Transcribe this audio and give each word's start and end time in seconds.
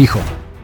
Dijo, 0.00 0.18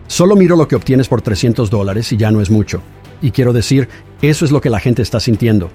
solo 0.07 0.35
miro 0.35 0.57
lo 0.57 0.67
que 0.67 0.77
obtienes 0.77 1.09
por 1.09 1.21
300 1.21 1.69
dólares 1.69 2.11
y 2.11 2.17
ya 2.17 2.31
no 2.31 2.41
es 2.41 2.49
mucho. 2.49 2.81
Y 3.21 3.33
quiero 3.33 3.53
decir, 3.53 3.87
eso 4.23 4.47
es 4.47 4.51
lo 4.51 4.63
que 4.63 4.71
la 4.71 4.81
gente 4.81 5.03
está 5.03 5.21
sintiendo. 5.21 5.71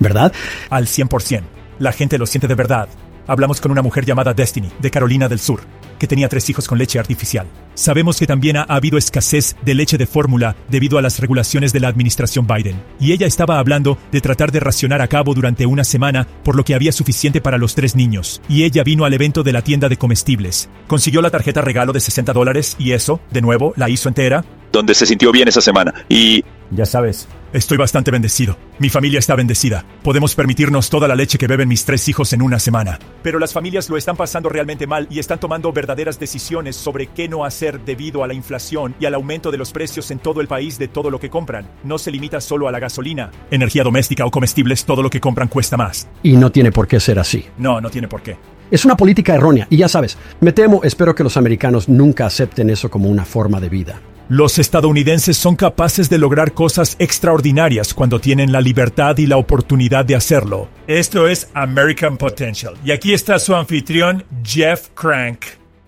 ¿Verdad? 0.00 0.34
Al 0.68 0.84
100%. 0.84 1.40
La 1.78 1.92
gente 1.92 2.18
lo 2.18 2.26
siente 2.26 2.46
de 2.46 2.54
verdad. 2.54 2.90
Hablamos 3.26 3.58
con 3.62 3.72
una 3.72 3.80
mujer 3.80 4.04
llamada 4.04 4.34
Destiny, 4.34 4.68
de 4.80 4.90
Carolina 4.90 5.30
del 5.30 5.38
Sur, 5.38 5.60
que 6.00 6.08
tenía 6.08 6.28
tres 6.28 6.50
hijos 6.50 6.66
con 6.66 6.78
leche 6.78 6.98
artificial. 6.98 7.46
Sabemos 7.74 8.18
que 8.18 8.26
también 8.26 8.56
ha 8.56 8.62
habido 8.62 8.98
escasez 8.98 9.54
de 9.62 9.74
leche 9.74 9.96
de 9.96 10.06
fórmula 10.06 10.56
debido 10.68 10.98
a 10.98 11.02
las 11.02 11.20
regulaciones 11.20 11.72
de 11.72 11.80
la 11.80 11.88
administración 11.88 12.46
Biden. 12.46 12.82
Y 12.98 13.12
ella 13.12 13.26
estaba 13.26 13.60
hablando 13.60 13.96
de 14.10 14.20
tratar 14.20 14.50
de 14.50 14.60
racionar 14.60 15.00
a 15.00 15.08
cabo 15.08 15.34
durante 15.34 15.66
una 15.66 15.84
semana, 15.84 16.26
por 16.42 16.56
lo 16.56 16.64
que 16.64 16.74
había 16.74 16.90
suficiente 16.90 17.40
para 17.40 17.58
los 17.58 17.74
tres 17.74 17.94
niños. 17.94 18.42
Y 18.48 18.64
ella 18.64 18.82
vino 18.82 19.04
al 19.04 19.14
evento 19.14 19.42
de 19.42 19.52
la 19.52 19.62
tienda 19.62 19.88
de 19.88 19.96
comestibles. 19.96 20.68
Consiguió 20.88 21.22
la 21.22 21.30
tarjeta 21.30 21.60
regalo 21.60 21.92
de 21.92 22.00
60 22.00 22.32
dólares 22.32 22.76
y 22.78 22.92
eso, 22.92 23.20
de 23.30 23.42
nuevo, 23.42 23.72
la 23.76 23.88
hizo 23.88 24.08
entera. 24.08 24.44
Donde 24.72 24.94
se 24.94 25.06
sintió 25.06 25.32
bien 25.32 25.48
esa 25.48 25.60
semana. 25.60 25.92
Y 26.08 26.44
ya 26.70 26.86
sabes, 26.86 27.26
estoy 27.52 27.76
bastante 27.78 28.12
bendecido. 28.12 28.56
Mi 28.78 28.88
familia 28.88 29.18
está 29.18 29.34
bendecida. 29.34 29.84
Podemos 30.04 30.36
permitirnos 30.36 30.88
toda 30.88 31.08
la 31.08 31.16
leche 31.16 31.36
que 31.36 31.48
beben 31.48 31.68
mis 31.68 31.84
tres 31.84 32.08
hijos 32.08 32.32
en 32.32 32.42
una 32.42 32.60
semana. 32.60 33.00
Pero 33.24 33.40
las 33.40 33.52
familias 33.52 33.90
lo 33.90 33.96
están 33.96 34.16
pasando 34.16 34.48
realmente 34.48 34.86
mal 34.86 35.08
y 35.10 35.18
están 35.18 35.40
tomando 35.40 35.72
verdaderas 35.72 36.20
decisiones 36.20 36.76
sobre 36.76 37.08
qué 37.08 37.28
no 37.28 37.44
hacer 37.44 37.80
debido 37.80 38.22
a 38.22 38.28
la 38.28 38.34
inflación 38.34 38.94
y 39.00 39.06
al 39.06 39.14
aumento 39.14 39.50
de 39.50 39.58
los 39.58 39.72
precios 39.72 40.12
en 40.12 40.20
todo 40.20 40.40
el 40.40 40.46
país 40.46 40.78
de 40.78 40.86
todo 40.86 41.10
lo 41.10 41.18
que 41.18 41.28
compran. 41.28 41.68
No 41.82 41.98
se 41.98 42.12
limita 42.12 42.40
solo 42.40 42.68
a 42.68 42.72
la 42.72 42.78
gasolina. 42.78 43.32
Energía 43.50 43.82
doméstica 43.82 44.24
o 44.24 44.30
comestibles, 44.30 44.84
todo 44.84 45.02
lo 45.02 45.10
que 45.10 45.20
compran 45.20 45.48
cuesta 45.48 45.76
más. 45.76 46.08
Y 46.22 46.36
no 46.36 46.52
tiene 46.52 46.70
por 46.70 46.86
qué 46.86 47.00
ser 47.00 47.18
así. 47.18 47.44
No, 47.58 47.80
no 47.80 47.90
tiene 47.90 48.06
por 48.06 48.22
qué. 48.22 48.36
Es 48.70 48.84
una 48.84 48.96
política 48.96 49.34
errónea 49.34 49.66
y 49.68 49.76
ya 49.76 49.88
sabes, 49.88 50.16
me 50.40 50.52
temo, 50.52 50.82
espero 50.84 51.16
que 51.16 51.24
los 51.24 51.36
americanos 51.36 51.88
nunca 51.88 52.26
acepten 52.26 52.70
eso 52.70 52.88
como 52.88 53.08
una 53.08 53.24
forma 53.24 53.60
de 53.60 53.68
vida. 53.68 54.00
Los 54.30 54.60
estadounidenses 54.60 55.36
son 55.36 55.56
capaces 55.56 56.08
de 56.08 56.16
lograr 56.16 56.54
cosas 56.54 56.94
extraordinarias 57.00 57.92
cuando 57.92 58.20
tienen 58.20 58.52
la 58.52 58.60
libertad 58.60 59.18
y 59.18 59.26
la 59.26 59.36
oportunidad 59.36 60.04
de 60.04 60.14
hacerlo. 60.14 60.68
Esto 60.86 61.26
es 61.26 61.48
American 61.52 62.16
Potential. 62.16 62.74
Y 62.84 62.92
aquí 62.92 63.12
está 63.12 63.40
su 63.40 63.56
anfitrión, 63.56 64.22
Jeff 64.44 64.90
Crank. 64.94 65.46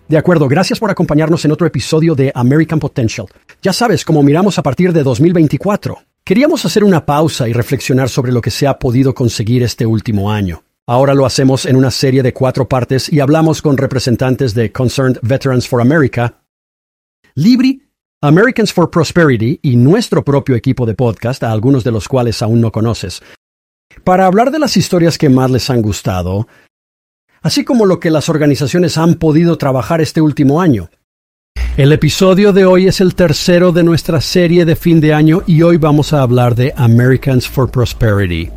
De 0.09 0.17
acuerdo, 0.17 0.49
gracias 0.49 0.77
por 0.77 0.91
acompañarnos 0.91 1.45
en 1.45 1.53
otro 1.53 1.65
episodio 1.65 2.15
de 2.15 2.33
American 2.35 2.81
Potential. 2.81 3.27
Ya 3.61 3.71
sabes, 3.71 4.03
como 4.03 4.21
miramos 4.21 4.59
a 4.59 4.61
partir 4.61 4.91
de 4.91 5.03
2024, 5.03 5.99
queríamos 6.25 6.65
hacer 6.65 6.83
una 6.83 7.05
pausa 7.05 7.47
y 7.47 7.53
reflexionar 7.53 8.09
sobre 8.09 8.33
lo 8.33 8.41
que 8.41 8.51
se 8.51 8.67
ha 8.67 8.77
podido 8.77 9.13
conseguir 9.13 9.63
este 9.63 9.85
último 9.85 10.29
año. 10.29 10.65
Ahora 10.85 11.13
lo 11.13 11.25
hacemos 11.25 11.65
en 11.65 11.77
una 11.77 11.91
serie 11.91 12.21
de 12.21 12.33
cuatro 12.33 12.67
partes 12.67 13.07
y 13.07 13.21
hablamos 13.21 13.61
con 13.61 13.77
representantes 13.77 14.53
de 14.53 14.69
Concerned 14.73 15.19
Veterans 15.21 15.65
for 15.65 15.79
America, 15.79 16.41
Libri 17.35 17.83
Americans 18.23 18.71
for 18.71 18.89
Prosperity 18.89 19.59
y 19.61 19.75
nuestro 19.75 20.23
propio 20.23 20.55
equipo 20.55 20.85
de 20.85 20.93
podcast, 20.93 21.43
a 21.43 21.51
algunos 21.51 21.83
de 21.83 21.91
los 21.91 22.07
cuales 22.07 22.41
aún 22.41 22.61
no 22.61 22.71
conoces, 22.71 23.21
para 24.05 24.27
hablar 24.27 24.49
de 24.49 24.59
las 24.59 24.77
historias 24.77 25.17
que 25.17 25.27
más 25.27 25.51
les 25.51 25.69
han 25.69 25.81
gustado, 25.81 26.47
así 27.41 27.65
como 27.65 27.85
lo 27.85 27.99
que 27.99 28.09
las 28.09 28.29
organizaciones 28.29 28.97
han 28.97 29.15
podido 29.15 29.57
trabajar 29.57 29.99
este 29.99 30.21
último 30.21 30.61
año. 30.61 30.89
El 31.75 31.91
episodio 31.91 32.53
de 32.53 32.63
hoy 32.63 32.87
es 32.87 33.01
el 33.01 33.13
tercero 33.13 33.73
de 33.73 33.83
nuestra 33.83 34.21
serie 34.21 34.63
de 34.63 34.77
fin 34.77 35.01
de 35.01 35.13
año 35.13 35.41
y 35.45 35.61
hoy 35.61 35.75
vamos 35.75 36.13
a 36.13 36.21
hablar 36.21 36.55
de 36.55 36.73
Americans 36.77 37.45
for 37.45 37.69
Prosperity. 37.69 38.49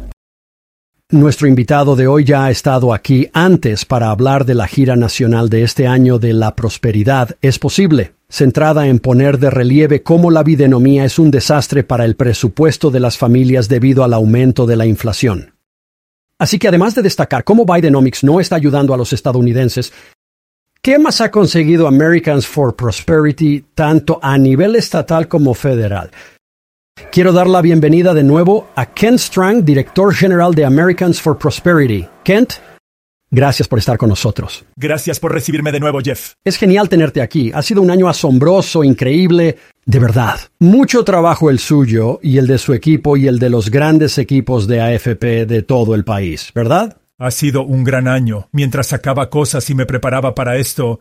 Nuestro 1.11 1.49
invitado 1.49 1.97
de 1.97 2.07
hoy 2.07 2.23
ya 2.23 2.45
ha 2.45 2.53
estado 2.53 2.95
aquí 2.95 3.29
antes 3.33 3.85
para 3.85 4.11
hablar 4.11 4.45
de 4.45 4.55
la 4.55 4.69
gira 4.69 4.95
nacional 4.95 5.49
de 5.49 5.65
este 5.65 5.89
año 5.89 6.21
de 6.21 6.35
la 6.35 6.55
prosperidad 6.55 7.37
es 7.43 7.59
posible 7.59 8.16
centrada 8.29 8.89
en 8.89 8.99
poner 8.99 9.39
de 9.39 9.51
relieve 9.51 10.03
cómo 10.03 10.31
la 10.31 10.43
videnomía 10.43 11.05
es 11.05 11.19
un 11.19 11.31
desastre 11.31 11.85
para 11.85 12.05
el 12.05 12.17
presupuesto 12.17 12.91
de 12.91 13.01
las 13.01 13.19
familias 13.19 13.69
debido 13.69 14.05
al 14.05 14.15
aumento 14.15 14.67
de 14.67 14.77
la 14.77 14.87
inflación. 14.87 15.55
Así 16.39 16.59
que 16.59 16.69
además 16.69 16.95
de 16.95 17.03
destacar 17.03 17.45
cómo 17.45 17.65
Bidenomics 17.65 18.23
no 18.23 18.41
está 18.41 18.57
ayudando 18.57 18.93
a 18.93 18.97
los 18.97 19.13
estadounidenses, 19.13 19.93
¿qué 20.83 20.99
más 20.99 21.21
ha 21.21 21.31
conseguido 21.31 21.87
Americans 21.87 22.47
for 22.47 22.77
Prosperity 22.77 23.65
tanto 23.75 24.19
a 24.23 24.37
nivel 24.37 24.77
estatal 24.77 25.29
como 25.29 25.55
federal? 25.55 26.11
Quiero 27.11 27.33
dar 27.33 27.47
la 27.47 27.63
bienvenida 27.63 28.13
de 28.13 28.25
nuevo 28.25 28.69
a 28.75 28.87
Kent 28.87 29.19
Strang, 29.19 29.65
director 29.65 30.15
general 30.15 30.55
de 30.55 30.65
Americans 30.65 31.21
for 31.21 31.39
Prosperity. 31.39 32.07
Kent, 32.25 32.55
Gracias 33.31 33.67
por 33.69 33.79
estar 33.79 33.99
con 33.99 34.09
nosotros. 34.09 34.65
Gracias 34.77 35.19
por 35.19 35.33
recibirme 35.33 35.73
de 35.73 35.81
nuevo, 35.81 36.01
Jeff. 36.01 36.35
Es 36.45 36.57
genial 36.57 36.89
tenerte 36.89 37.21
aquí. 37.21 37.51
Ha 37.53 37.63
sido 37.63 37.83
un 37.83 37.91
año 37.91 38.09
asombroso, 38.09 38.85
increíble, 38.85 39.57
de 39.85 39.99
verdad. 39.99 40.39
Mucho 40.61 41.05
trabajo 41.05 41.51
el 41.51 41.59
suyo 41.59 42.21
y 42.23 42.39
el 42.39 42.47
de 42.47 42.59
su 42.59 42.73
equipo 42.73 43.17
y 43.17 43.27
el 43.27 43.39
de 43.39 43.51
los 43.51 43.71
grandes 43.71 44.19
equipos 44.19 44.67
de 44.67 44.81
AFP 44.81 45.47
de 45.47 45.63
todo 45.63 45.95
el 45.95 46.05
país, 46.05 46.53
¿verdad? 46.55 46.99
Ha 47.19 47.31
sido 47.31 47.63
un 47.63 47.83
gran 47.83 48.09
año. 48.09 48.49
Mientras 48.53 48.89
sacaba 48.89 49.29
cosas 49.29 49.69
y 49.71 49.75
me 49.75 49.87
preparaba 49.87 50.35
para 50.35 50.57
esto, 50.57 51.01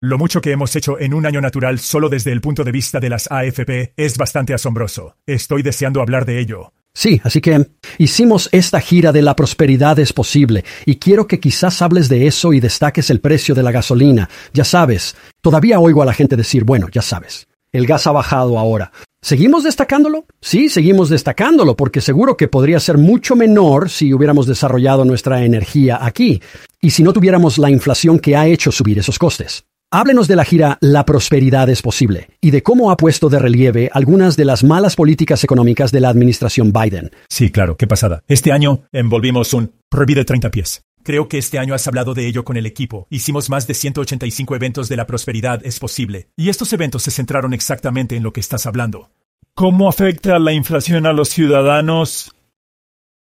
lo 0.00 0.18
mucho 0.18 0.42
que 0.42 0.52
hemos 0.52 0.76
hecho 0.76 1.00
en 1.00 1.14
un 1.14 1.24
año 1.24 1.40
natural 1.40 1.78
solo 1.78 2.10
desde 2.10 2.30
el 2.30 2.42
punto 2.42 2.62
de 2.62 2.72
vista 2.72 3.00
de 3.00 3.08
las 3.08 3.30
AFP 3.30 3.94
es 3.96 4.18
bastante 4.18 4.52
asombroso. 4.52 5.16
Estoy 5.26 5.62
deseando 5.62 6.02
hablar 6.02 6.26
de 6.26 6.40
ello. 6.40 6.74
Sí, 6.96 7.20
así 7.24 7.40
que 7.40 7.70
hicimos 7.98 8.48
esta 8.52 8.80
gira 8.80 9.10
de 9.10 9.20
la 9.20 9.34
prosperidad 9.34 9.98
es 9.98 10.12
posible 10.12 10.64
y 10.86 10.96
quiero 10.96 11.26
que 11.26 11.40
quizás 11.40 11.82
hables 11.82 12.08
de 12.08 12.28
eso 12.28 12.52
y 12.52 12.60
destaques 12.60 13.10
el 13.10 13.20
precio 13.20 13.54
de 13.54 13.64
la 13.64 13.72
gasolina. 13.72 14.30
Ya 14.52 14.64
sabes, 14.64 15.16
todavía 15.40 15.80
oigo 15.80 16.02
a 16.02 16.06
la 16.06 16.14
gente 16.14 16.36
decir, 16.36 16.62
bueno, 16.62 16.86
ya 16.92 17.02
sabes, 17.02 17.48
el 17.72 17.86
gas 17.86 18.06
ha 18.06 18.12
bajado 18.12 18.58
ahora. 18.60 18.92
¿Seguimos 19.20 19.64
destacándolo? 19.64 20.26
Sí, 20.40 20.68
seguimos 20.68 21.08
destacándolo 21.08 21.74
porque 21.74 22.00
seguro 22.00 22.36
que 22.36 22.46
podría 22.46 22.78
ser 22.78 22.96
mucho 22.96 23.34
menor 23.34 23.90
si 23.90 24.14
hubiéramos 24.14 24.46
desarrollado 24.46 25.04
nuestra 25.04 25.42
energía 25.44 25.98
aquí 26.00 26.40
y 26.80 26.90
si 26.90 27.02
no 27.02 27.12
tuviéramos 27.12 27.58
la 27.58 27.70
inflación 27.70 28.20
que 28.20 28.36
ha 28.36 28.46
hecho 28.46 28.70
subir 28.70 28.98
esos 28.98 29.18
costes. 29.18 29.64
Háblenos 29.96 30.26
de 30.26 30.34
la 30.34 30.44
gira 30.44 30.76
La 30.80 31.04
prosperidad 31.04 31.70
es 31.70 31.80
posible 31.80 32.30
y 32.40 32.50
de 32.50 32.64
cómo 32.64 32.90
ha 32.90 32.96
puesto 32.96 33.28
de 33.28 33.38
relieve 33.38 33.90
algunas 33.92 34.36
de 34.36 34.44
las 34.44 34.64
malas 34.64 34.96
políticas 34.96 35.44
económicas 35.44 35.92
de 35.92 36.00
la 36.00 36.08
administración 36.08 36.72
Biden. 36.72 37.12
Sí, 37.28 37.52
claro, 37.52 37.76
qué 37.76 37.86
pasada. 37.86 38.24
Este 38.26 38.50
año 38.50 38.88
envolvimos 38.90 39.54
un 39.54 39.72
prohibide 39.88 40.24
30 40.24 40.50
pies. 40.50 40.82
Creo 41.04 41.28
que 41.28 41.38
este 41.38 41.60
año 41.60 41.74
has 41.74 41.86
hablado 41.86 42.12
de 42.12 42.26
ello 42.26 42.44
con 42.44 42.56
el 42.56 42.66
equipo. 42.66 43.06
Hicimos 43.08 43.50
más 43.50 43.68
de 43.68 43.74
185 43.74 44.56
eventos 44.56 44.88
de 44.88 44.96
la 44.96 45.06
prosperidad 45.06 45.64
es 45.64 45.78
posible. 45.78 46.26
Y 46.36 46.48
estos 46.48 46.72
eventos 46.72 47.04
se 47.04 47.12
centraron 47.12 47.54
exactamente 47.54 48.16
en 48.16 48.24
lo 48.24 48.32
que 48.32 48.40
estás 48.40 48.66
hablando. 48.66 49.12
¿Cómo 49.54 49.88
afecta 49.88 50.40
la 50.40 50.52
inflación 50.52 51.06
a 51.06 51.12
los 51.12 51.28
ciudadanos? 51.28 52.34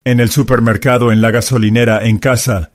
En 0.05 0.21
el 0.21 0.29
supermercado, 0.29 1.11
en 1.11 1.23
la 1.23 1.31
gasolinera, 1.31 2.05
en 2.07 2.19
casa 2.19 2.73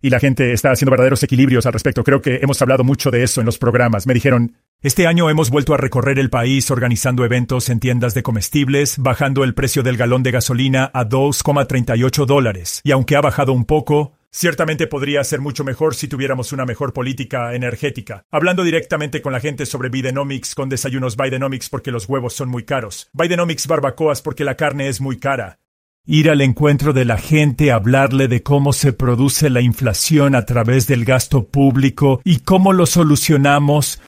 y 0.00 0.10
la 0.10 0.20
gente 0.20 0.52
está 0.52 0.70
haciendo 0.70 0.90
verdaderos 0.90 1.22
equilibrios 1.22 1.66
al 1.66 1.72
respecto. 1.72 2.04
Creo 2.04 2.20
que 2.20 2.40
hemos 2.42 2.60
hablado 2.60 2.84
mucho 2.84 3.10
de 3.10 3.22
eso 3.22 3.40
en 3.40 3.46
los 3.46 3.58
programas. 3.58 4.06
Me 4.06 4.14
dijeron, 4.14 4.54
este 4.82 5.06
año 5.06 5.30
hemos 5.30 5.48
vuelto 5.50 5.72
a 5.72 5.78
recorrer 5.78 6.18
el 6.18 6.28
país 6.28 6.70
organizando 6.70 7.24
eventos 7.24 7.70
en 7.70 7.80
tiendas 7.80 8.12
de 8.12 8.22
comestibles, 8.22 8.98
bajando 8.98 9.44
el 9.44 9.54
precio 9.54 9.82
del 9.82 9.96
galón 9.96 10.22
de 10.22 10.30
gasolina 10.30 10.90
a 10.92 11.08
2,38 11.08 12.26
dólares. 12.26 12.80
Y 12.84 12.90
aunque 12.90 13.16
ha 13.16 13.20
bajado 13.20 13.52
un 13.52 13.64
poco, 13.64 14.12
Ciertamente 14.36 14.88
podría 14.88 15.22
ser 15.22 15.40
mucho 15.40 15.62
mejor 15.62 15.94
si 15.94 16.08
tuviéramos 16.08 16.52
una 16.52 16.66
mejor 16.66 16.92
política 16.92 17.54
energética. 17.54 18.24
Hablando 18.32 18.64
directamente 18.64 19.22
con 19.22 19.32
la 19.32 19.38
gente 19.38 19.64
sobre 19.64 19.90
Bidenomics 19.90 20.56
con 20.56 20.68
desayunos 20.68 21.16
Bidenomics 21.16 21.68
porque 21.68 21.92
los 21.92 22.08
huevos 22.08 22.34
son 22.34 22.48
muy 22.48 22.64
caros. 22.64 23.08
Bidenomics 23.12 23.68
barbacoas 23.68 24.22
porque 24.22 24.42
la 24.42 24.56
carne 24.56 24.88
es 24.88 25.00
muy 25.00 25.20
cara 25.20 25.60
ir 26.06 26.30
al 26.30 26.40
encuentro 26.40 26.92
de 26.92 27.04
la 27.04 27.16
gente, 27.16 27.72
hablarle 27.72 28.28
de 28.28 28.42
cómo 28.42 28.72
se 28.72 28.92
produce 28.92 29.48
la 29.50 29.60
inflación 29.60 30.34
a 30.34 30.44
través 30.44 30.86
del 30.86 31.04
gasto 31.04 31.44
público 31.44 32.20
y 32.24 32.40
cómo 32.40 32.72
lo 32.72 32.86
solucionamos, 32.86 34.02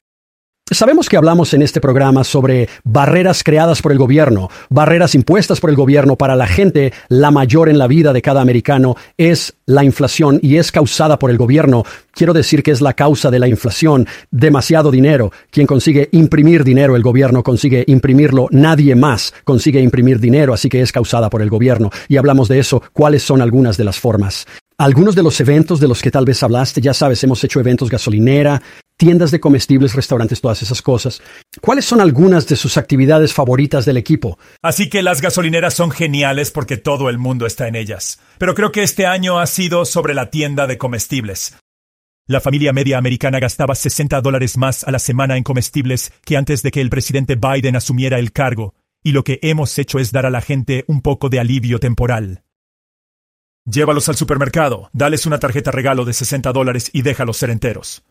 Sabemos 0.73 1.09
que 1.09 1.17
hablamos 1.17 1.55
en 1.55 1.63
este 1.63 1.81
programa 1.81 2.25
sobre 2.25 2.69
barreras 2.83 3.45
creadas 3.45 3.81
por 3.81 3.93
el 3.93 3.99
gobierno, 3.99 4.51
barreras 4.69 5.15
impuestas 5.15 5.61
por 5.61 5.71
el 5.71 5.77
gobierno 5.77 6.17
para 6.17 6.35
la 6.35 6.49
gente. 6.49 6.93
La 7.09 7.31
mayor 7.31 7.69
en 7.69 7.79
la 7.79 7.87
vida 7.87 8.13
de 8.13 8.21
cada 8.21 8.41
americano 8.41 8.97
es 9.17 9.55
la 9.67 9.85
inflación 9.85 10.41
y 10.43 10.57
es 10.57 10.73
causada 10.73 11.21
por 11.21 11.31
el 11.31 11.39
gobierno. 11.39 11.85
Quiero 12.11 12.33
decir 12.33 12.65
que 12.65 12.73
es 12.73 12.81
la 12.81 12.95
causa 12.95 13.31
de 13.31 13.39
la 13.39 13.47
inflación. 13.47 14.09
Demasiado 14.33 14.91
dinero. 14.91 15.31
Quien 15.53 15.69
consigue 15.69 16.09
imprimir 16.11 16.65
dinero, 16.65 16.97
el 16.97 17.03
gobierno 17.05 17.45
consigue 17.45 17.85
imprimirlo. 17.87 18.49
Nadie 18.51 18.97
más 18.97 19.35
consigue 19.45 19.81
imprimir 19.81 20.19
dinero, 20.19 20.53
así 20.53 20.69
que 20.69 20.81
es 20.81 20.91
causada 20.91 21.31
por 21.31 21.43
el 21.43 21.49
gobierno. 21.49 21.93
Y 22.09 22.17
hablamos 22.17 22.49
de 22.49 22.59
eso. 22.59 22.83
¿Cuáles 22.93 23.23
son 23.23 23.41
algunas 23.41 23.77
de 23.77 23.85
las 23.85 24.01
formas? 24.01 24.49
Algunos 24.79 25.15
de 25.15 25.23
los 25.23 25.41
eventos 25.41 25.81
de 25.81 25.89
los 25.89 26.03
que 26.03 26.11
tal 26.11 26.27
vez 26.27 26.43
hablaste, 26.43 26.83
ya 26.83 26.93
sabes, 26.93 27.25
hemos 27.25 27.43
hecho 27.43 27.61
eventos 27.61 27.89
gasolinera, 27.89 28.61
tiendas 28.97 29.31
de 29.31 29.41
comestibles, 29.41 29.95
restaurantes, 29.95 30.41
todas 30.41 30.63
esas 30.63 30.83
cosas. 30.83 31.23
¿Cuáles 31.61 31.85
son 31.85 32.01
algunas 32.01 32.47
de 32.47 32.57
sus 32.57 32.77
actividades 32.77 33.35
favoritas 33.35 33.85
del 33.85 33.97
equipo? 33.97 34.39
Así 34.63 34.89
que 34.89 35.03
las 35.03 35.21
gasolineras 35.21 35.75
son 35.75 35.91
geniales 35.91 36.51
porque 36.51 36.77
todo 36.77 37.09
el 37.09 37.19
mundo 37.19 37.47
está 37.47 37.69
en 37.69 37.77
ellas. 37.77 38.21
Pero 38.39 38.55
creo 38.55 38.73
que 38.73 38.83
este 38.83 39.07
año 39.07 39.39
ha 39.39 39.47
sido 39.47 39.85
sobre 39.85 40.15
la 40.15 40.31
tienda 40.31 40.67
de 40.67 40.79
comestibles. 40.79 41.57
La 42.29 42.41
familia 42.41 42.73
media 42.73 42.99
americana 42.99 43.39
gastaba 43.39 43.75
60 43.77 44.21
dólares 44.21 44.57
más 44.57 44.83
a 44.83 44.91
la 44.91 44.99
semana 44.99 45.37
en 45.37 45.45
comestibles 45.45 46.13
que 46.25 46.37
antes 46.37 46.63
de 46.63 46.73
que 46.73 46.81
el 46.81 46.91
presidente 46.91 47.37
Biden 47.37 47.77
asumiera 47.77 48.19
el 48.19 48.33
cargo, 48.33 48.75
y 49.05 49.13
lo 49.13 49.23
que 49.23 49.39
hemos 49.43 49.79
hecho 49.79 50.01
es 50.01 50.11
dar 50.11 50.27
a 50.27 50.31
la 50.31 50.41
gente 50.41 50.85
un 50.89 51.03
poco 51.03 51.29
de 51.29 51.39
alivio 51.39 51.79
temporal. 51.79 52.43
Llévalos 53.65 54.09
al 54.09 54.17
supermercado, 54.17 54.91
dales 54.93 55.27
una 55.27 55.39
tarjeta 55.39 55.71
regalo 55.71 56.05
de 56.05 56.13
60 56.15 56.53
dólares 56.53 56.91
y 56.93 57.03
déjalos 57.03 57.37
ser 57.37 57.51
enteros. 57.51 58.03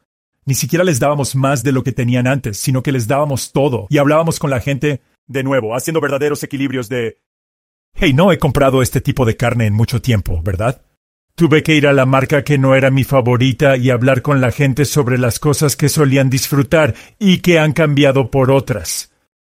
Ni 0.45 0.53
siquiera 0.53 0.83
les 0.83 0.99
dábamos 0.99 1.35
más 1.35 1.63
de 1.63 1.71
lo 1.71 1.83
que 1.83 1.91
tenían 1.91 2.27
antes, 2.27 2.57
sino 2.57 2.83
que 2.83 2.91
les 2.91 3.07
dábamos 3.07 3.51
todo 3.51 3.87
y 3.89 3.97
hablábamos 3.97 4.37
con 4.37 4.51
la 4.51 4.59
gente, 4.59 5.01
de 5.25 5.43
nuevo, 5.43 5.75
haciendo 5.75 6.01
verdaderos 6.01 6.43
equilibrios 6.43 6.87
de... 6.87 7.17
Hey, 7.95 8.13
no 8.13 8.31
he 8.31 8.37
comprado 8.37 8.83
este 8.83 9.01
tipo 9.01 9.25
de 9.25 9.37
carne 9.37 9.65
en 9.65 9.73
mucho 9.73 10.01
tiempo, 10.01 10.41
¿verdad? 10.43 10.83
Tuve 11.33 11.63
que 11.63 11.75
ir 11.75 11.87
a 11.87 11.93
la 11.93 12.05
marca 12.05 12.43
que 12.43 12.57
no 12.59 12.75
era 12.75 12.91
mi 12.91 13.03
favorita 13.03 13.75
y 13.75 13.89
hablar 13.89 14.21
con 14.21 14.39
la 14.39 14.51
gente 14.51 14.85
sobre 14.85 15.17
las 15.17 15.39
cosas 15.39 15.75
que 15.75 15.89
solían 15.89 16.29
disfrutar 16.29 16.93
y 17.17 17.39
que 17.39 17.57
han 17.57 17.73
cambiado 17.73 18.29
por 18.29 18.51
otras. 18.51 19.11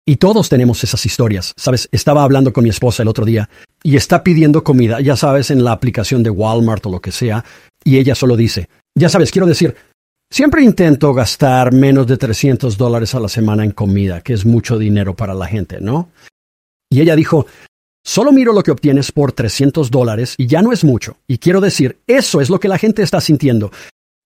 Y 0.06 0.16
todos 0.16 0.50
tenemos 0.50 0.84
esas 0.84 1.06
historias. 1.06 1.54
Sabes, 1.56 1.88
estaba 1.92 2.24
hablando 2.24 2.52
con 2.52 2.64
mi 2.64 2.72
esposa 2.72 3.04
el 3.04 3.10
otro 3.10 3.26
día 3.26 3.48
y 3.84 3.96
está 3.96 4.24
pidiendo 4.24 4.64
comida, 4.64 5.02
ya 5.02 5.16
sabes, 5.16 5.52
en 5.52 5.64
la 5.64 5.72
aplicación 5.72 6.24
de 6.24 6.32
Walmart 6.32 6.84
o 6.88 6.90
lo 6.90 7.00
que 7.00 7.12
sea, 7.12 7.46
y 7.84 7.98
ella 7.98 8.16
solo 8.16 8.36
dice, 8.36 8.70
ya 8.96 9.08
sabes, 9.08 9.32
quiero 9.32 9.46
decir, 9.46 9.76
Siempre 10.31 10.64
intento 10.64 11.12
gastar 11.14 11.74
menos 11.74 12.06
de 12.06 12.16
300 12.16 12.78
dólares 12.78 13.16
a 13.16 13.20
la 13.20 13.30
semana 13.30 13.64
en 13.64 13.72
comida, 13.72 14.22
que 14.22 14.34
es 14.34 14.46
mucho 14.46 14.78
dinero 14.78 15.16
para 15.16 15.34
la 15.34 15.48
gente, 15.48 15.81
¿no? 15.81 16.12
Y 16.92 17.02
ella 17.02 17.16
dijo, 17.16 17.48
solo 18.06 18.31
miro 18.31 18.54
lo 18.54 18.62
que 18.62 18.70
obtienes 18.70 19.12
por 19.12 19.31
300 19.31 19.90
dólares 19.90 20.36
y 20.38 20.46
ya 20.46 20.62
no 20.62 20.72
es 20.72 20.84
mucho. 20.84 21.18
Y 21.28 21.40
quiero 21.40 21.62
decir, 21.62 22.00
eso 22.06 22.42
es 22.42 22.50
lo 22.52 22.60
que 22.60 22.68
la 22.68 22.78
gente 22.78 23.02
está 23.02 23.22
sintiendo. 23.22 23.72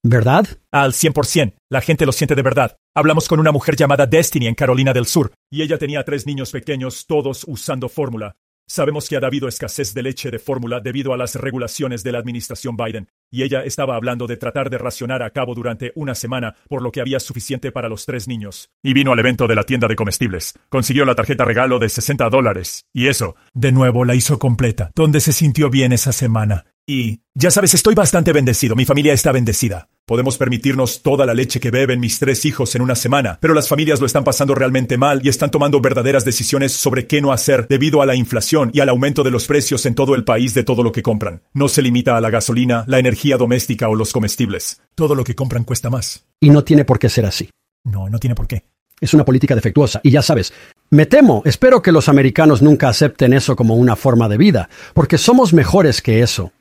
¿Verdad? 0.06 0.46
Al 0.72 0.92
100%. 0.92 1.54
La 1.72 1.80
gente 1.80 2.06
lo 2.06 2.12
siente 2.12 2.36
de 2.36 2.42
verdad. 2.42 2.76
Hablamos 2.94 3.30
con 3.30 3.40
una 3.40 3.54
mujer 3.54 3.78
llamada 3.78 4.06
Destiny 4.06 4.48
en 4.48 4.56
Carolina 4.56 4.92
del 4.92 5.06
Sur, 5.06 5.32
y 5.50 5.62
ella 5.62 5.78
tenía 5.78 6.04
tres 6.04 6.28
niños 6.28 6.52
pequeños, 6.52 7.06
todos 7.08 7.46
usando 7.48 7.88
fórmula. 7.88 8.36
Sabemos 8.68 9.10
que 9.10 9.18
ha 9.18 9.20
habido 9.20 9.48
escasez 9.48 9.94
de 9.94 10.04
leche 10.04 10.32
de 10.32 10.40
fórmula 10.40 10.80
debido 10.80 11.14
a 11.14 11.18
las 11.18 11.36
regulaciones 11.36 12.04
de 12.04 12.12
la 12.12 12.20
administración 12.20 12.78
Biden, 12.78 13.10
y 13.30 13.44
ella 13.44 13.64
estaba 13.64 13.96
hablando 13.96 14.28
de 14.28 14.38
tratar 14.38 14.70
de 14.70 14.78
racionar 14.78 15.24
a 15.24 15.32
cabo 15.32 15.54
durante 15.56 15.92
una 15.96 16.16
semana, 16.16 16.56
por 16.70 16.82
lo 16.82 16.92
que 16.92 17.02
había 17.02 17.20
suficiente 17.20 17.72
para 17.72 17.90
los 17.90 18.06
tres 18.06 18.28
niños. 18.28 18.70
Y 18.82 18.94
vino 18.94 19.12
al 19.12 19.20
evento 19.20 19.48
de 19.48 19.56
la 19.56 19.64
tienda 19.64 19.88
de 19.88 19.96
comestibles. 19.96 20.54
Consiguió 20.70 21.06
la 21.06 21.16
tarjeta 21.16 21.46
regalo 21.46 21.80
de 21.80 21.90
60 21.90 22.30
dólares. 22.30 22.86
Y 22.94 23.08
eso, 23.08 23.36
de 23.54 23.72
nuevo, 23.72 24.06
la 24.06 24.16
hizo 24.16 24.40
completa, 24.40 24.92
donde 24.96 25.20
se 25.20 25.34
sintió 25.34 25.70
bien 25.70 25.92
esa 25.92 26.12
semana. 26.12 26.66
Y, 26.86 27.22
ya 27.34 27.50
sabes, 27.50 27.74
estoy 27.74 27.96
bastante 27.96 28.34
bendecido, 28.34 28.76
mi 28.76 28.86
familia 28.86 29.14
está 29.14 29.32
bendecida. 29.32 29.90
Podemos 30.06 30.38
permitirnos 30.38 31.02
toda 31.02 31.26
la 31.26 31.34
leche 31.34 31.62
que 31.62 31.72
beben 31.72 32.02
mis 32.02 32.20
tres 32.20 32.44
hijos 32.44 32.76
en 32.76 32.82
una 32.82 32.94
semana, 32.94 33.38
pero 33.40 33.54
las 33.54 33.70
familias 33.70 34.02
lo 34.02 34.06
están 34.06 34.26
pasando 34.26 34.54
realmente 34.54 34.98
mal 34.98 35.22
y 35.24 35.30
están 35.30 35.50
tomando 35.50 35.80
verdaderas 35.80 36.26
decisiones 36.26 36.74
sobre 36.74 37.08
qué 37.08 37.22
no 37.22 37.32
hacer 37.32 37.70
debido 37.70 38.02
a 38.02 38.06
la 38.06 38.14
inflación 38.14 38.70
y 38.74 38.82
al 38.82 38.90
aumento 38.90 39.24
de 39.24 39.32
los 39.32 39.48
precios 39.48 39.86
en 39.86 39.96
todo 39.96 40.16
el 40.16 40.26
país 40.26 40.54
de 40.54 40.66
todo 40.66 40.84
lo 40.84 40.92
que 40.92 41.04
compran. 41.04 41.44
No 41.54 41.70
se 41.70 41.82
limita 41.82 42.18
a 42.18 42.22
la 42.22 42.30
gasolina, 42.30 42.84
la 42.86 43.00
energía 43.00 43.38
doméstica 43.38 43.88
o 43.88 43.96
los 43.96 44.12
comestibles. 44.12 44.82
Todo 44.94 45.16
lo 45.16 45.24
que 45.24 45.36
compran 45.36 45.64
cuesta 45.64 45.90
más. 45.90 46.26
Y 46.42 46.50
no 46.50 46.66
tiene 46.66 46.84
por 46.84 47.00
qué 47.00 47.08
ser 47.08 47.26
así. 47.26 47.50
No, 47.86 48.10
no 48.10 48.20
tiene 48.20 48.36
por 48.36 48.46
qué. 48.46 48.66
Es 49.00 49.14
una 49.14 49.24
política 49.24 49.56
defectuosa. 49.56 50.02
Y 50.04 50.12
ya 50.12 50.22
sabes, 50.22 50.52
me 50.90 51.06
temo, 51.06 51.44
espero 51.46 51.82
que 51.82 51.94
los 51.94 52.10
americanos 52.10 52.62
nunca 52.62 52.90
acepten 52.90 53.32
eso 53.32 53.56
como 53.56 53.76
una 53.76 53.96
forma 53.96 54.28
de 54.28 54.38
vida, 54.38 54.70
porque 54.94 55.18
somos 55.18 55.54
mejores 55.54 56.02
que 56.02 56.22
eso. 56.22 56.52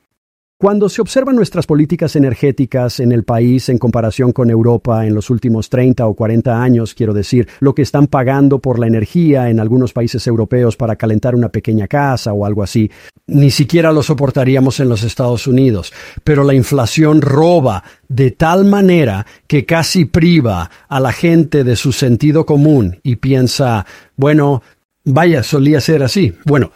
Cuando 0.62 0.88
se 0.88 1.03
observan 1.03 1.35
nuestras 1.35 1.67
políticas 1.67 2.14
energéticas 2.14 3.00
en 3.00 3.11
el 3.11 3.25
país 3.25 3.69
en 3.69 3.79
comparación 3.79 4.31
con 4.31 4.49
Europa 4.49 5.05
en 5.05 5.12
los 5.12 5.29
últimos 5.29 5.69
30 5.69 6.06
o 6.06 6.14
40 6.14 6.62
años, 6.62 6.94
quiero 6.94 7.12
decir, 7.12 7.49
lo 7.59 7.75
que 7.75 7.82
están 7.82 8.06
pagando 8.06 8.61
por 8.61 8.79
la 8.79 8.87
energía 8.87 9.50
en 9.50 9.59
algunos 9.59 9.93
países 9.93 10.25
europeos 10.25 10.76
para 10.76 10.94
calentar 10.94 11.35
una 11.35 11.49
pequeña 11.49 11.88
casa 11.88 12.32
o 12.32 12.47
algo 12.47 12.62
así, 12.62 12.88
ni 13.26 13.50
siquiera 13.50 13.91
lo 13.91 14.05
soportaríamos 14.05 14.79
en 14.79 14.88
los 14.88 15.03
Estados 15.03 15.49
Unidos. 15.49 15.93
Pero 16.23 16.44
la 16.44 16.55
inflación 16.55 17.23
roba 17.23 17.82
de 18.06 18.31
tal 18.31 18.65
manera 18.65 19.26
que 19.49 19.67
casi 19.67 20.05
priva 20.05 20.70
a 20.88 21.00
la 21.00 21.11
gente 21.11 21.65
de 21.65 21.75
su 21.75 21.91
sentido 21.91 22.47
común 22.47 23.00
y 23.03 23.17
piensa, 23.17 23.85
bueno, 24.15 24.62
vaya, 25.05 25.43
solía 25.43 25.81
ser 25.81 26.05
así. 26.05 26.37
Bueno, 26.44 26.70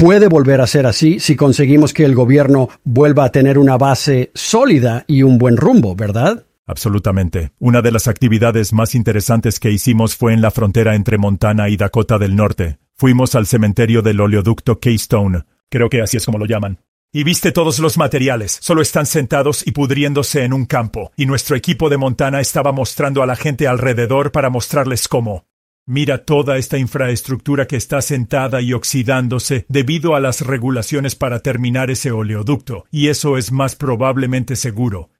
puede 0.00 0.28
volver 0.28 0.62
a 0.62 0.66
ser 0.66 0.86
así 0.86 1.20
si 1.20 1.36
conseguimos 1.36 1.92
que 1.92 2.06
el 2.06 2.14
gobierno 2.14 2.70
vuelva 2.84 3.24
a 3.24 3.32
tener 3.32 3.58
una 3.58 3.76
base 3.76 4.30
sólida 4.34 5.04
y 5.06 5.22
un 5.24 5.36
buen 5.36 5.58
rumbo, 5.58 5.94
¿verdad? 5.94 6.46
Absolutamente. 6.66 7.52
Una 7.58 7.82
de 7.82 7.92
las 7.92 8.08
actividades 8.08 8.72
más 8.72 8.94
interesantes 8.94 9.60
que 9.60 9.70
hicimos 9.70 10.16
fue 10.16 10.32
en 10.32 10.40
la 10.40 10.50
frontera 10.50 10.94
entre 10.94 11.18
Montana 11.18 11.68
y 11.68 11.76
Dakota 11.76 12.18
del 12.18 12.34
Norte. 12.34 12.78
Fuimos 12.96 13.34
al 13.34 13.46
cementerio 13.46 14.00
del 14.00 14.20
oleoducto 14.22 14.80
Keystone, 14.80 15.44
creo 15.68 15.90
que 15.90 16.00
así 16.00 16.16
es 16.16 16.24
como 16.24 16.38
lo 16.38 16.46
llaman. 16.46 16.78
Y 17.12 17.24
viste 17.24 17.52
todos 17.52 17.78
los 17.78 17.98
materiales, 17.98 18.56
solo 18.62 18.80
están 18.80 19.04
sentados 19.04 19.66
y 19.66 19.72
pudriéndose 19.72 20.44
en 20.44 20.54
un 20.54 20.64
campo, 20.64 21.12
y 21.16 21.26
nuestro 21.26 21.56
equipo 21.56 21.90
de 21.90 21.98
Montana 21.98 22.40
estaba 22.40 22.72
mostrando 22.72 23.22
a 23.22 23.26
la 23.26 23.36
gente 23.36 23.66
alrededor 23.66 24.32
para 24.32 24.48
mostrarles 24.48 25.08
cómo. 25.08 25.44
Mira 25.86 26.24
toda 26.24 26.56
esta 26.56 26.78
infraestructura 26.78 27.66
que 27.66 27.76
está 27.76 28.00
sentada 28.02 28.60
y 28.60 28.72
oxidándose 28.72 29.66
debido 29.68 30.14
a 30.14 30.20
las 30.20 30.42
regulaciones 30.42 31.16
para 31.16 31.40
terminar 31.40 31.90
ese 31.90 32.12
oleoducto, 32.12 32.84
y 32.90 33.08
eso 33.08 33.36
es 33.36 33.50
más 33.50 33.76
probablemente 33.76 34.56
seguro. 34.56 35.10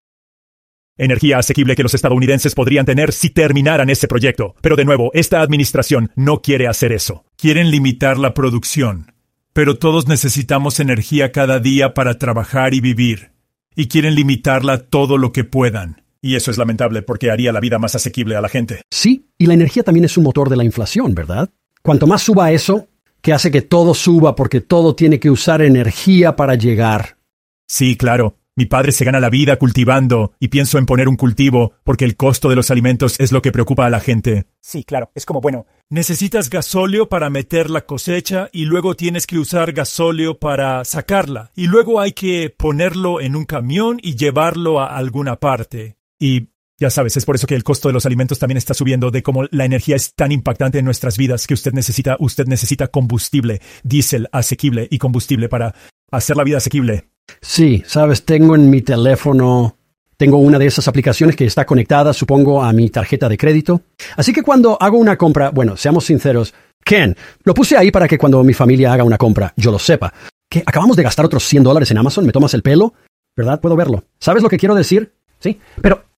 Energía 1.01 1.39
asequible 1.39 1.77
que 1.77 1.83
los 1.83 1.95
estadounidenses 1.95 2.55
podrían 2.55 2.85
tener 2.85 3.12
si 3.12 3.31
terminaran 3.31 3.89
ese 3.89 4.07
proyecto. 4.07 4.55
Pero 4.61 4.77
de 4.77 4.85
nuevo, 4.85 5.11
esta 5.15 5.41
administración 5.41 6.12
no 6.15 6.43
quiere 6.43 6.69
hacer 6.69 6.93
eso. 6.93 7.25
Quieren 7.37 7.71
limitar 7.71 8.19
la 8.19 8.35
producción. 8.35 9.15
Pero 9.55 9.79
todos 9.79 10.09
necesitamos 10.09 10.79
energía 10.79 11.33
cada 11.33 11.59
día 11.59 11.95
para 11.95 12.19
trabajar 12.19 12.75
y 12.75 12.81
vivir. 12.81 13.31
Y 13.75 13.89
quieren 13.89 14.15
limitarla 14.15 14.77
todo 14.77 15.17
lo 15.17 15.33
que 15.33 15.43
puedan. 15.43 16.03
Y 16.22 16.34
eso 16.37 16.50
es 16.50 16.58
lamentable 16.58 17.02
porque 17.02 17.31
haría 17.31 17.52
la 17.52 17.61
vida 17.61 17.78
más 17.78 17.94
asequible 17.94 18.37
a 18.37 18.40
la 18.40 18.49
gente. 18.49 18.82
Sí, 18.90 19.26
y 19.38 19.46
la 19.46 19.55
energía 19.55 19.82
también 19.82 20.05
es 20.05 20.17
un 20.17 20.25
motor 20.25 20.50
de 20.50 20.56
la 20.56 20.64
inflación, 20.64 21.14
¿verdad? 21.14 21.49
Cuanto 21.82 22.06
más 22.06 22.22
suba 22.22 22.52
eso, 22.52 22.88
que 23.22 23.32
hace 23.32 23.50
que 23.50 23.62
todo 23.62 23.94
suba 23.94 24.34
porque 24.34 24.61
todo 24.61 24.94
tiene 24.94 25.19
que 25.19 25.31
usar 25.31 25.62
energía 25.62 26.37
para 26.37 26.55
llegar. 26.55 27.17
Sí, 27.67 27.96
claro. 27.96 28.37
Mi 28.56 28.67
padre 28.67 28.93
se 28.93 29.05
gana 29.05 29.20
la 29.20 29.31
vida 29.31 29.56
cultivando 29.56 30.32
y 30.38 30.49
pienso 30.49 30.76
en 30.76 30.84
poner 30.84 31.08
un 31.08 31.17
cultivo 31.17 31.72
porque 31.84 32.05
el 32.05 32.17
costo 32.17 32.50
de 32.50 32.56
los 32.56 32.70
alimentos 32.70 33.19
es 33.19 33.32
lo 33.32 33.40
que 33.40 33.52
preocupa 33.52 33.87
a 33.87 33.90
la 33.90 34.00
gente. 34.00 34.44
Sí, 34.61 34.84
claro. 34.84 35.11
Es 35.14 35.25
como, 35.25 35.40
bueno, 35.40 35.66
necesitas 35.88 36.50
gasóleo 36.50 37.09
para 37.09 37.30
meter 37.30 37.71
la 37.71 37.87
cosecha 37.87 38.50
y 38.52 38.66
luego 38.66 38.97
tienes 38.97 39.26
que 39.26 39.38
usar 39.38 39.73
gasóleo 39.73 40.38
para 40.38 40.85
sacarla 40.85 41.52
y 41.54 41.68
luego 41.68 42.00
hay 42.00 42.12
que 42.12 42.50
ponerlo 42.54 43.21
en 43.23 43.35
un 43.35 43.47
camión 43.47 43.99
y 44.02 44.16
llevarlo 44.16 44.80
a 44.80 44.97
alguna 44.97 45.37
parte. 45.37 45.97
Y 46.21 46.50
ya 46.79 46.91
sabes, 46.91 47.17
es 47.17 47.25
por 47.25 47.35
eso 47.35 47.47
que 47.47 47.55
el 47.55 47.65
costo 47.65 47.89
de 47.89 47.95
los 47.95 48.07
alimentos 48.07 48.39
también 48.39 48.59
está 48.59 48.75
subiendo, 48.75 49.11
de 49.11 49.23
cómo 49.23 49.45
la 49.50 49.65
energía 49.65 49.97
es 49.97 50.15
tan 50.15 50.33
impactante 50.33 50.79
en 50.79 50.85
nuestras 50.85 51.19
vidas 51.19 51.47
que 51.47 51.55
usted 51.55 51.73
necesita, 51.73 52.17
usted 52.21 52.47
necesita 52.47 52.89
combustible, 52.89 53.61
diésel 53.83 54.29
asequible 54.31 54.87
y 54.91 54.99
combustible 54.99 55.49
para 55.49 55.75
hacer 56.11 56.37
la 56.37 56.45
vida 56.45 56.59
asequible. 56.59 57.11
Sí, 57.41 57.83
sabes, 57.87 58.25
tengo 58.25 58.55
en 58.55 58.71
mi 58.71 58.83
teléfono, 58.83 59.77
tengo 60.17 60.39
una 60.39 60.59
de 60.59 60.67
esas 60.67 60.89
aplicaciones 60.89 61.37
que 61.37 61.47
está 61.47 61.65
conectada, 61.65 62.12
supongo, 62.12 62.62
a 62.62 62.73
mi 62.73 62.91
tarjeta 62.91 63.29
de 63.29 63.39
crédito. 63.39 63.83
Así 64.17 64.33
que 64.33 64.43
cuando 64.43 64.77
hago 64.81 64.99
una 64.99 65.17
compra, 65.17 65.50
bueno, 65.50 65.77
seamos 65.77 66.05
sinceros, 66.05 66.55
Ken, 66.85 67.17
lo 67.45 67.55
puse 67.55 67.77
ahí 67.77 67.91
para 67.91 68.09
que 68.09 68.19
cuando 68.19 68.43
mi 68.43 68.55
familia 68.55 68.93
haga 68.93 69.05
una 69.05 69.19
compra, 69.19 69.53
yo 69.57 69.71
lo 69.71 69.79
sepa. 69.79 70.12
Que 70.50 70.62
acabamos 70.65 70.97
de 70.97 71.03
gastar 71.03 71.25
otros 71.25 71.45
100 71.45 71.62
dólares 71.62 71.91
en 71.91 71.99
Amazon, 71.99 72.27
¿me 72.27 72.33
tomas 72.33 72.55
el 72.55 72.62
pelo? 72.62 72.95
¿Verdad? 73.37 73.61
Puedo 73.61 73.77
verlo. 73.77 74.05
¿Sabes 74.19 74.43
lo 74.43 74.49
que 74.49 74.59
quiero 74.59 74.75
decir? 74.75 75.15
Sí, 75.39 75.59
pero 75.81 76.10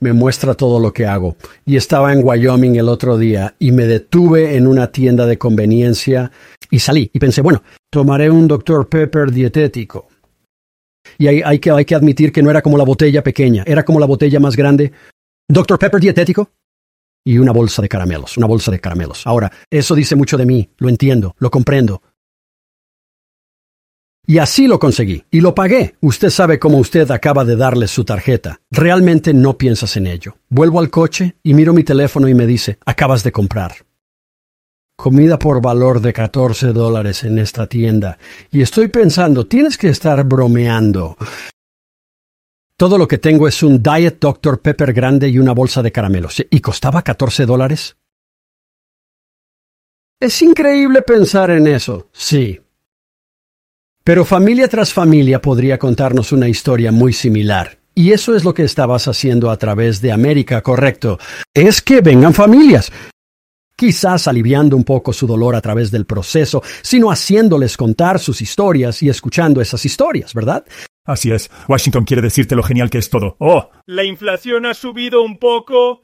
me 0.00 0.12
muestra 0.12 0.54
todo 0.54 0.80
lo 0.80 0.92
que 0.92 1.06
hago. 1.06 1.36
Y 1.64 1.76
estaba 1.76 2.12
en 2.12 2.24
Wyoming 2.24 2.76
el 2.76 2.88
otro 2.88 3.18
día 3.18 3.54
y 3.58 3.72
me 3.72 3.86
detuve 3.86 4.56
en 4.56 4.66
una 4.66 4.92
tienda 4.92 5.26
de 5.26 5.38
conveniencia 5.38 6.30
y 6.70 6.78
salí 6.78 7.10
y 7.12 7.18
pensé, 7.18 7.42
bueno, 7.42 7.62
tomaré 7.90 8.30
un 8.30 8.48
Dr. 8.48 8.88
Pepper 8.88 9.30
dietético. 9.30 10.08
Y 11.18 11.26
hay, 11.26 11.42
hay, 11.44 11.58
que, 11.58 11.70
hay 11.70 11.84
que 11.84 11.94
admitir 11.94 12.32
que 12.32 12.42
no 12.42 12.50
era 12.50 12.62
como 12.62 12.78
la 12.78 12.84
botella 12.84 13.22
pequeña, 13.22 13.64
era 13.66 13.84
como 13.84 14.00
la 14.00 14.06
botella 14.06 14.40
más 14.40 14.56
grande. 14.56 14.92
Dr. 15.48 15.78
Pepper 15.78 16.00
dietético 16.00 16.50
y 17.24 17.38
una 17.38 17.52
bolsa 17.52 17.82
de 17.82 17.88
caramelos, 17.88 18.36
una 18.36 18.46
bolsa 18.46 18.70
de 18.70 18.80
caramelos. 18.80 19.26
Ahora, 19.26 19.52
eso 19.70 19.94
dice 19.94 20.16
mucho 20.16 20.36
de 20.36 20.46
mí, 20.46 20.70
lo 20.78 20.88
entiendo, 20.88 21.34
lo 21.38 21.50
comprendo, 21.50 22.02
y 24.26 24.38
así 24.38 24.68
lo 24.68 24.78
conseguí. 24.78 25.24
Y 25.30 25.40
lo 25.40 25.54
pagué. 25.54 25.96
Usted 26.00 26.30
sabe 26.30 26.58
cómo 26.58 26.78
usted 26.78 27.10
acaba 27.10 27.44
de 27.44 27.56
darle 27.56 27.88
su 27.88 28.04
tarjeta. 28.04 28.60
Realmente 28.70 29.34
no 29.34 29.58
piensas 29.58 29.96
en 29.96 30.06
ello. 30.06 30.36
Vuelvo 30.48 30.78
al 30.78 30.90
coche 30.90 31.36
y 31.42 31.54
miro 31.54 31.72
mi 31.72 31.82
teléfono 31.82 32.28
y 32.28 32.34
me 32.34 32.46
dice, 32.46 32.78
acabas 32.86 33.24
de 33.24 33.32
comprar. 33.32 33.74
Comida 34.96 35.38
por 35.38 35.60
valor 35.60 36.00
de 36.00 36.12
14 36.12 36.72
dólares 36.72 37.24
en 37.24 37.38
esta 37.38 37.66
tienda. 37.66 38.18
Y 38.52 38.62
estoy 38.62 38.88
pensando, 38.88 39.46
tienes 39.46 39.76
que 39.76 39.88
estar 39.88 40.22
bromeando. 40.24 41.16
Todo 42.76 42.98
lo 42.98 43.08
que 43.08 43.18
tengo 43.18 43.48
es 43.48 43.62
un 43.62 43.82
Diet 43.82 44.18
Dr. 44.20 44.60
Pepper 44.60 44.92
grande 44.92 45.28
y 45.28 45.38
una 45.38 45.52
bolsa 45.52 45.82
de 45.82 45.90
caramelos. 45.90 46.44
¿Y 46.48 46.60
costaba 46.60 47.02
14 47.02 47.46
dólares? 47.46 47.96
Es 50.20 50.40
increíble 50.42 51.02
pensar 51.02 51.50
en 51.50 51.66
eso, 51.66 52.08
sí. 52.12 52.61
Pero 54.04 54.24
familia 54.24 54.66
tras 54.66 54.92
familia 54.92 55.40
podría 55.40 55.78
contarnos 55.78 56.32
una 56.32 56.48
historia 56.48 56.90
muy 56.90 57.12
similar. 57.12 57.78
Y 57.94 58.10
eso 58.10 58.34
es 58.34 58.42
lo 58.42 58.52
que 58.52 58.64
estabas 58.64 59.06
haciendo 59.06 59.48
a 59.48 59.56
través 59.56 60.00
de 60.00 60.10
América, 60.10 60.60
correcto. 60.60 61.20
Es 61.54 61.80
que 61.80 62.00
vengan 62.00 62.34
familias. 62.34 62.90
Quizás 63.76 64.26
aliviando 64.26 64.76
un 64.76 64.82
poco 64.82 65.12
su 65.12 65.28
dolor 65.28 65.54
a 65.54 65.60
través 65.60 65.92
del 65.92 66.04
proceso, 66.04 66.64
sino 66.82 67.12
haciéndoles 67.12 67.76
contar 67.76 68.18
sus 68.18 68.42
historias 68.42 69.04
y 69.04 69.08
escuchando 69.08 69.60
esas 69.60 69.84
historias, 69.84 70.34
¿verdad? 70.34 70.64
Así 71.04 71.30
es. 71.30 71.48
Washington 71.68 72.04
quiere 72.04 72.22
decirte 72.22 72.56
lo 72.56 72.64
genial 72.64 72.90
que 72.90 72.98
es 72.98 73.08
todo. 73.08 73.36
Oh, 73.38 73.70
la 73.86 74.02
inflación 74.02 74.66
ha 74.66 74.74
subido 74.74 75.22
un 75.22 75.38
poco. 75.38 76.02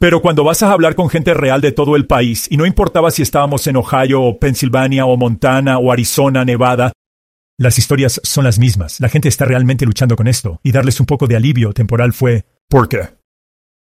Pero 0.00 0.22
cuando 0.22 0.44
vas 0.44 0.62
a 0.62 0.70
hablar 0.70 0.94
con 0.94 1.08
gente 1.08 1.34
real 1.34 1.60
de 1.60 1.72
todo 1.72 1.96
el 1.96 2.06
país, 2.06 2.46
y 2.50 2.56
no 2.56 2.66
importaba 2.66 3.10
si 3.10 3.22
estábamos 3.22 3.66
en 3.66 3.76
Ohio 3.76 4.22
o 4.22 4.38
Pensilvania 4.38 5.06
o 5.06 5.16
Montana 5.16 5.78
o 5.78 5.90
Arizona, 5.90 6.44
Nevada, 6.44 6.92
las 7.58 7.78
historias 7.78 8.20
son 8.22 8.44
las 8.44 8.60
mismas. 8.60 9.00
La 9.00 9.08
gente 9.08 9.28
está 9.28 9.44
realmente 9.44 9.84
luchando 9.84 10.14
con 10.14 10.28
esto, 10.28 10.60
y 10.62 10.70
darles 10.70 11.00
un 11.00 11.06
poco 11.06 11.26
de 11.26 11.36
alivio 11.36 11.72
temporal 11.72 12.12
fue... 12.12 12.44
¿Por 12.68 12.88
qué? 12.88 13.18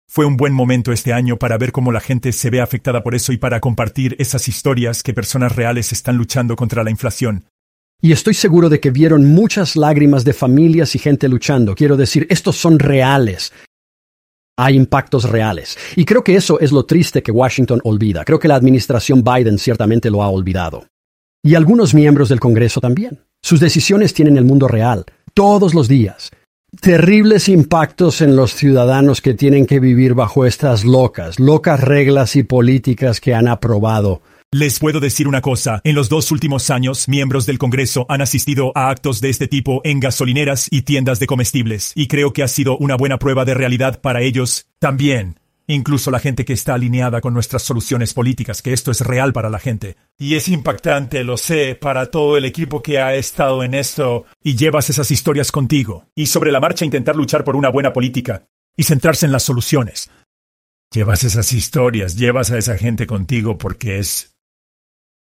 Fue 0.09 0.25
un 0.25 0.37
buen 0.37 0.53
momento 0.53 0.93
este 0.93 1.11
año 1.11 1.37
para 1.37 1.57
ver 1.57 1.73
cómo 1.73 1.91
la 1.91 1.99
gente 1.99 2.31
se 2.31 2.49
ve 2.49 2.61
afectada 2.61 3.03
por 3.03 3.13
eso 3.13 3.33
y 3.33 3.37
para 3.37 3.59
compartir 3.59 4.15
esas 4.19 4.47
historias 4.47 5.03
que 5.03 5.13
personas 5.13 5.57
reales 5.57 5.91
están 5.91 6.15
luchando 6.15 6.55
contra 6.55 6.85
la 6.85 6.91
inflación. 6.91 7.43
Y 7.99 8.13
estoy 8.13 8.35
seguro 8.35 8.69
de 8.69 8.79
que 8.79 8.91
vieron 8.91 9.25
muchas 9.25 9.75
lágrimas 9.75 10.23
de 10.23 10.31
familias 10.31 10.95
y 10.95 10.99
gente 10.99 11.27
luchando. 11.27 11.75
Quiero 11.75 11.97
decir, 11.97 12.27
estos 12.29 12.55
son 12.55 12.79
reales. 12.79 13.51
Hay 14.59 14.75
impactos 14.75 15.29
reales. 15.29 15.77
Y 15.95 16.03
creo 16.03 16.23
que 16.23 16.35
eso 16.35 16.59
es 16.59 16.71
lo 16.71 16.85
triste 16.85 17.21
que 17.21 17.31
Washington 17.31 17.79
olvida. 17.83 18.25
Creo 18.25 18.39
que 18.39 18.47
la 18.47 18.55
administración 18.55 19.23
Biden 19.23 19.59
ciertamente 19.59 20.09
lo 20.09 20.23
ha 20.23 20.29
olvidado. 20.29 20.87
Y 21.43 21.55
algunos 21.55 21.93
miembros 21.93 22.29
del 22.29 22.39
Congreso 22.39 22.81
también. 22.81 23.19
Sus 23.41 23.59
decisiones 23.59 24.13
tienen 24.13 24.35
el 24.37 24.45
mundo 24.45 24.67
real, 24.67 25.05
todos 25.33 25.73
los 25.73 25.87
días. 25.87 26.31
Terribles 26.81 27.47
impactos 27.47 28.21
en 28.21 28.35
los 28.35 28.53
ciudadanos 28.53 29.21
que 29.21 29.33
tienen 29.33 29.65
que 29.65 29.79
vivir 29.79 30.15
bajo 30.15 30.45
estas 30.45 30.83
locas, 30.83 31.39
locas 31.39 31.79
reglas 31.79 32.35
y 32.35 32.43
políticas 32.43 33.21
que 33.21 33.33
han 33.33 33.47
aprobado. 33.47 34.21
Les 34.53 34.79
puedo 34.79 34.99
decir 34.99 35.27
una 35.27 35.41
cosa, 35.41 35.81
en 35.83 35.93
los 35.93 36.07
dos 36.07 36.31
últimos 36.31 36.69
años, 36.69 37.09
miembros 37.09 37.45
del 37.45 37.57
Congreso 37.57 38.05
han 38.07 38.21
asistido 38.21 38.71
a 38.75 38.89
actos 38.89 39.19
de 39.19 39.29
este 39.29 39.47
tipo 39.47 39.81
en 39.83 39.99
gasolineras 39.99 40.67
y 40.71 40.83
tiendas 40.83 41.19
de 41.19 41.27
comestibles, 41.27 41.91
y 41.95 42.07
creo 42.07 42.31
que 42.31 42.43
ha 42.43 42.47
sido 42.47 42.77
una 42.77 42.95
buena 42.95 43.19
prueba 43.19 43.43
de 43.43 43.53
realidad 43.53 43.99
para 43.99 44.21
ellos 44.21 44.67
también 44.79 45.39
incluso 45.67 46.11
la 46.11 46.19
gente 46.19 46.45
que 46.45 46.53
está 46.53 46.73
alineada 46.73 47.21
con 47.21 47.33
nuestras 47.33 47.63
soluciones 47.63 48.13
políticas, 48.13 48.61
que 48.61 48.73
esto 48.73 48.91
es 48.91 49.01
real 49.01 49.33
para 49.33 49.49
la 49.49 49.59
gente. 49.59 49.97
Y 50.17 50.35
es 50.35 50.47
impactante, 50.47 51.23
lo 51.23 51.37
sé, 51.37 51.75
para 51.75 52.07
todo 52.07 52.37
el 52.37 52.45
equipo 52.45 52.81
que 52.81 52.99
ha 52.99 53.15
estado 53.15 53.63
en 53.63 53.73
esto. 53.73 54.25
Y 54.41 54.55
llevas 54.55 54.89
esas 54.89 55.11
historias 55.11 55.51
contigo. 55.51 56.05
Y 56.15 56.27
sobre 56.27 56.51
la 56.51 56.59
marcha 56.59 56.85
intentar 56.85 57.15
luchar 57.15 57.43
por 57.43 57.55
una 57.55 57.69
buena 57.69 57.93
política. 57.93 58.47
Y 58.75 58.83
centrarse 58.83 59.25
en 59.25 59.31
las 59.31 59.43
soluciones. 59.43 60.09
Llevas 60.93 61.23
esas 61.25 61.51
historias, 61.51 62.15
llevas 62.15 62.51
a 62.51 62.57
esa 62.57 62.77
gente 62.77 63.05
contigo 63.05 63.57
porque 63.57 63.99
es... 63.99 64.36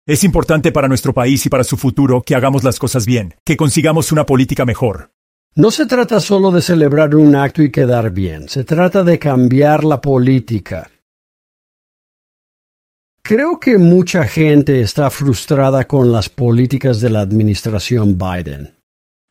Es 0.07 0.23
importante 0.23 0.71
para 0.71 0.87
nuestro 0.87 1.15
país 1.15 1.47
y 1.47 1.49
para 1.49 1.65
su 1.65 1.79
futuro 1.79 2.21
que 2.21 2.35
hagamos 2.35 2.63
las 2.63 2.79
cosas 2.79 3.07
bien, 3.07 3.37
que 3.43 3.57
consigamos 3.57 4.13
una 4.13 4.27
política 4.27 4.67
mejor. 4.67 5.13
No 5.55 5.71
se 5.71 5.87
trata 5.87 6.21
solo 6.21 6.51
de 6.51 6.61
celebrar 6.61 7.15
un 7.15 7.35
acto 7.35 7.63
y 7.63 7.71
quedar 7.71 8.11
bien, 8.11 8.51
se 8.51 8.65
trata 8.65 9.03
de 9.03 9.19
cambiar 9.19 9.83
la 9.83 10.03
política. 10.03 10.91
Creo 13.23 13.59
que 13.59 13.79
mucha 13.79 14.25
gente 14.25 14.83
está 14.83 15.09
frustrada 15.09 15.87
con 15.87 16.13
las 16.13 16.29
políticas 16.29 17.01
de 17.01 17.09
la 17.09 17.21
administración 17.21 18.19
Biden 18.19 18.75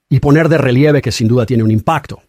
y 0.09 0.19
poner 0.21 0.49
de 0.49 0.57
relieve 0.57 1.03
que 1.03 1.11
sin 1.11 1.27
duda 1.27 1.45
tiene 1.45 1.61
un 1.61 1.69
impacto. 1.69 2.23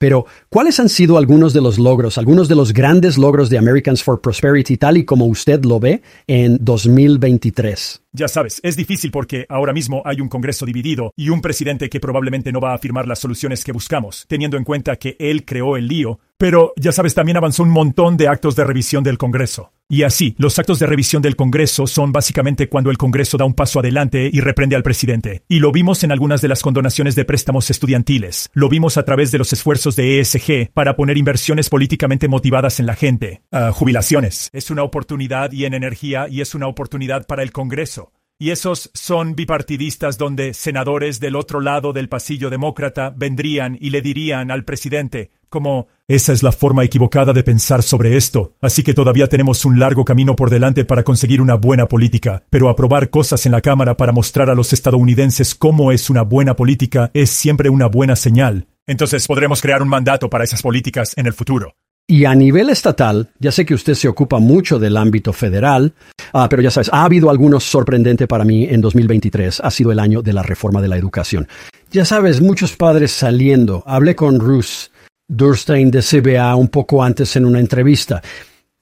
Pero, 0.00 0.24
¿cuáles 0.48 0.80
han 0.80 0.88
sido 0.88 1.18
algunos 1.18 1.52
de 1.52 1.60
los 1.60 1.78
logros, 1.78 2.16
algunos 2.16 2.48
de 2.48 2.54
los 2.54 2.72
grandes 2.72 3.18
logros 3.18 3.50
de 3.50 3.58
Americans 3.58 4.02
for 4.02 4.18
Prosperity 4.18 4.78
tal 4.78 4.96
y 4.96 5.04
como 5.04 5.26
usted 5.26 5.62
lo 5.62 5.78
ve 5.78 6.00
en 6.26 6.56
2023? 6.58 8.02
Ya 8.12 8.26
sabes, 8.26 8.60
es 8.62 8.76
difícil 8.76 9.10
porque 9.10 9.44
ahora 9.50 9.74
mismo 9.74 10.00
hay 10.06 10.22
un 10.22 10.30
Congreso 10.30 10.64
dividido 10.64 11.12
y 11.16 11.28
un 11.28 11.42
presidente 11.42 11.90
que 11.90 12.00
probablemente 12.00 12.50
no 12.50 12.62
va 12.62 12.72
a 12.72 12.76
afirmar 12.76 13.06
las 13.06 13.18
soluciones 13.18 13.62
que 13.62 13.72
buscamos, 13.72 14.24
teniendo 14.26 14.56
en 14.56 14.64
cuenta 14.64 14.96
que 14.96 15.16
él 15.18 15.44
creó 15.44 15.76
el 15.76 15.86
lío 15.86 16.18
pero, 16.40 16.72
ya 16.76 16.90
sabes, 16.90 17.12
también 17.12 17.36
avanzó 17.36 17.62
un 17.62 17.68
montón 17.68 18.16
de 18.16 18.26
actos 18.26 18.56
de 18.56 18.64
revisión 18.64 19.04
del 19.04 19.18
Congreso. 19.18 19.72
Y 19.90 20.04
así, 20.04 20.36
los 20.38 20.56
actos 20.56 20.78
de 20.78 20.86
revisión 20.86 21.20
del 21.20 21.34
Congreso 21.34 21.88
son 21.88 22.12
básicamente 22.12 22.68
cuando 22.68 22.92
el 22.92 22.96
Congreso 22.96 23.36
da 23.36 23.44
un 23.44 23.54
paso 23.54 23.80
adelante 23.80 24.30
y 24.32 24.40
reprende 24.40 24.76
al 24.76 24.84
presidente. 24.84 25.42
Y 25.48 25.58
lo 25.58 25.72
vimos 25.72 26.04
en 26.04 26.12
algunas 26.12 26.40
de 26.40 26.46
las 26.46 26.62
condonaciones 26.62 27.16
de 27.16 27.24
préstamos 27.24 27.70
estudiantiles. 27.70 28.50
Lo 28.52 28.68
vimos 28.68 28.96
a 28.98 29.04
través 29.04 29.32
de 29.32 29.38
los 29.38 29.52
esfuerzos 29.52 29.96
de 29.96 30.20
ESG 30.20 30.70
para 30.72 30.94
poner 30.94 31.18
inversiones 31.18 31.68
políticamente 31.68 32.28
motivadas 32.28 32.78
en 32.78 32.86
la 32.86 32.94
gente. 32.94 33.42
Uh, 33.50 33.72
jubilaciones. 33.72 34.48
Es 34.52 34.70
una 34.70 34.84
oportunidad 34.84 35.50
y 35.50 35.64
en 35.64 35.74
energía 35.74 36.28
y 36.28 36.40
es 36.40 36.54
una 36.54 36.68
oportunidad 36.68 37.26
para 37.26 37.42
el 37.42 37.50
Congreso. 37.50 38.12
Y 38.38 38.52
esos 38.52 38.90
son 38.94 39.34
bipartidistas 39.34 40.16
donde 40.16 40.54
senadores 40.54 41.18
del 41.18 41.36
otro 41.36 41.60
lado 41.60 41.92
del 41.92 42.08
pasillo 42.08 42.48
demócrata 42.48 43.12
vendrían 43.14 43.76
y 43.78 43.90
le 43.90 44.00
dirían 44.02 44.50
al 44.52 44.64
presidente, 44.64 45.30
como 45.50 45.88
esa 46.10 46.32
es 46.32 46.42
la 46.42 46.50
forma 46.50 46.82
equivocada 46.82 47.32
de 47.32 47.44
pensar 47.44 47.84
sobre 47.84 48.16
esto, 48.16 48.54
así 48.60 48.82
que 48.82 48.94
todavía 48.94 49.28
tenemos 49.28 49.64
un 49.64 49.78
largo 49.78 50.04
camino 50.04 50.34
por 50.34 50.50
delante 50.50 50.84
para 50.84 51.04
conseguir 51.04 51.40
una 51.40 51.54
buena 51.54 51.86
política, 51.86 52.42
pero 52.50 52.68
aprobar 52.68 53.10
cosas 53.10 53.46
en 53.46 53.52
la 53.52 53.60
Cámara 53.60 53.96
para 53.96 54.10
mostrar 54.10 54.50
a 54.50 54.56
los 54.56 54.72
estadounidenses 54.72 55.54
cómo 55.54 55.92
es 55.92 56.10
una 56.10 56.22
buena 56.22 56.56
política 56.56 57.12
es 57.14 57.30
siempre 57.30 57.70
una 57.70 57.86
buena 57.86 58.16
señal. 58.16 58.66
Entonces 58.88 59.24
podremos 59.28 59.62
crear 59.62 59.82
un 59.82 59.88
mandato 59.88 60.28
para 60.28 60.42
esas 60.42 60.62
políticas 60.62 61.12
en 61.16 61.26
el 61.26 61.32
futuro. 61.32 61.76
Y 62.08 62.24
a 62.24 62.34
nivel 62.34 62.70
estatal, 62.70 63.30
ya 63.38 63.52
sé 63.52 63.64
que 63.64 63.74
usted 63.74 63.94
se 63.94 64.08
ocupa 64.08 64.40
mucho 64.40 64.80
del 64.80 64.96
ámbito 64.96 65.32
federal, 65.32 65.94
ah, 66.32 66.48
pero 66.48 66.60
ya 66.60 66.72
sabes, 66.72 66.90
ha 66.92 67.04
habido 67.04 67.30
algunos 67.30 67.62
sorprendentes 67.62 68.26
para 68.26 68.44
mí 68.44 68.64
en 68.64 68.80
2023. 68.80 69.60
Ha 69.60 69.70
sido 69.70 69.92
el 69.92 70.00
año 70.00 70.22
de 70.22 70.32
la 70.32 70.42
reforma 70.42 70.82
de 70.82 70.88
la 70.88 70.96
educación. 70.96 71.46
Ya 71.92 72.04
sabes, 72.04 72.40
muchos 72.40 72.74
padres 72.74 73.12
saliendo. 73.12 73.84
Hablé 73.86 74.16
con 74.16 74.40
Ruth 74.40 74.90
Durstein 75.30 75.92
de 75.92 76.02
CBA 76.02 76.56
un 76.56 76.68
poco 76.68 77.02
antes 77.02 77.36
en 77.36 77.46
una 77.46 77.60
entrevista. 77.60 78.20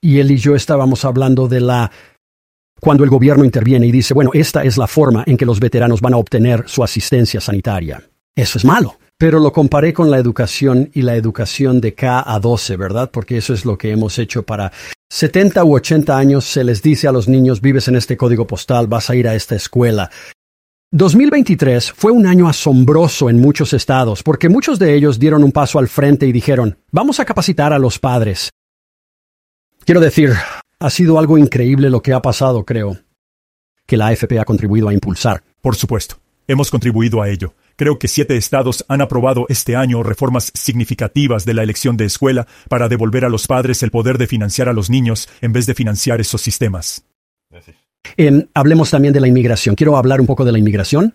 Y 0.00 0.18
él 0.18 0.30
y 0.30 0.38
yo 0.38 0.54
estábamos 0.54 1.04
hablando 1.04 1.46
de 1.46 1.60
la 1.60 1.90
cuando 2.80 3.04
el 3.04 3.10
gobierno 3.10 3.44
interviene 3.44 3.86
y 3.86 3.92
dice, 3.92 4.14
bueno, 4.14 4.30
esta 4.32 4.62
es 4.64 4.78
la 4.78 4.86
forma 4.86 5.24
en 5.26 5.36
que 5.36 5.44
los 5.44 5.60
veteranos 5.60 6.00
van 6.00 6.14
a 6.14 6.16
obtener 6.16 6.64
su 6.66 6.82
asistencia 6.82 7.40
sanitaria. 7.40 8.02
Eso 8.34 8.56
es 8.56 8.64
malo. 8.64 8.98
Pero 9.18 9.40
lo 9.40 9.52
comparé 9.52 9.92
con 9.92 10.12
la 10.12 10.18
educación 10.18 10.90
y 10.94 11.02
la 11.02 11.16
educación 11.16 11.80
de 11.80 11.94
K 11.94 12.22
a 12.24 12.38
12, 12.38 12.76
¿verdad? 12.76 13.10
Porque 13.12 13.36
eso 13.36 13.52
es 13.52 13.64
lo 13.64 13.76
que 13.76 13.90
hemos 13.90 14.16
hecho 14.20 14.44
para 14.44 14.70
70 15.10 15.64
u 15.64 15.74
80 15.74 16.16
años. 16.16 16.44
Se 16.44 16.62
les 16.62 16.82
dice 16.82 17.08
a 17.08 17.12
los 17.12 17.26
niños, 17.26 17.60
vives 17.60 17.88
en 17.88 17.96
este 17.96 18.16
código 18.16 18.46
postal, 18.46 18.86
vas 18.86 19.10
a 19.10 19.16
ir 19.16 19.26
a 19.26 19.34
esta 19.34 19.56
escuela. 19.56 20.08
2023 20.90 21.92
fue 21.92 22.12
un 22.12 22.26
año 22.26 22.48
asombroso 22.48 23.28
en 23.28 23.38
muchos 23.38 23.74
estados 23.74 24.22
porque 24.22 24.48
muchos 24.48 24.78
de 24.78 24.94
ellos 24.94 25.18
dieron 25.18 25.44
un 25.44 25.52
paso 25.52 25.78
al 25.78 25.86
frente 25.86 26.26
y 26.26 26.32
dijeron, 26.32 26.78
vamos 26.90 27.20
a 27.20 27.26
capacitar 27.26 27.74
a 27.74 27.78
los 27.78 27.98
padres. 27.98 28.48
Quiero 29.84 30.00
decir, 30.00 30.32
ha 30.80 30.88
sido 30.88 31.18
algo 31.18 31.36
increíble 31.36 31.90
lo 31.90 32.00
que 32.00 32.14
ha 32.14 32.22
pasado, 32.22 32.64
creo, 32.64 32.96
que 33.84 33.98
la 33.98 34.06
AFP 34.06 34.38
ha 34.38 34.46
contribuido 34.46 34.88
a 34.88 34.94
impulsar. 34.94 35.42
Por 35.60 35.76
supuesto, 35.76 36.20
hemos 36.46 36.70
contribuido 36.70 37.20
a 37.20 37.28
ello. 37.28 37.52
Creo 37.76 37.98
que 37.98 38.08
siete 38.08 38.38
estados 38.38 38.86
han 38.88 39.02
aprobado 39.02 39.44
este 39.50 39.76
año 39.76 40.02
reformas 40.02 40.50
significativas 40.54 41.44
de 41.44 41.52
la 41.52 41.64
elección 41.64 41.98
de 41.98 42.06
escuela 42.06 42.46
para 42.70 42.88
devolver 42.88 43.26
a 43.26 43.28
los 43.28 43.46
padres 43.46 43.82
el 43.82 43.90
poder 43.90 44.16
de 44.16 44.26
financiar 44.26 44.70
a 44.70 44.72
los 44.72 44.88
niños 44.88 45.28
en 45.42 45.52
vez 45.52 45.66
de 45.66 45.74
financiar 45.74 46.22
esos 46.22 46.40
sistemas. 46.40 47.04
Hablemos 48.54 48.90
también 48.90 49.14
de 49.14 49.20
la 49.20 49.28
inmigración. 49.28 49.74
Quiero 49.74 49.96
hablar 49.96 50.20
un 50.20 50.26
poco 50.26 50.44
de 50.44 50.52
la 50.52 50.58
inmigración. 50.58 51.14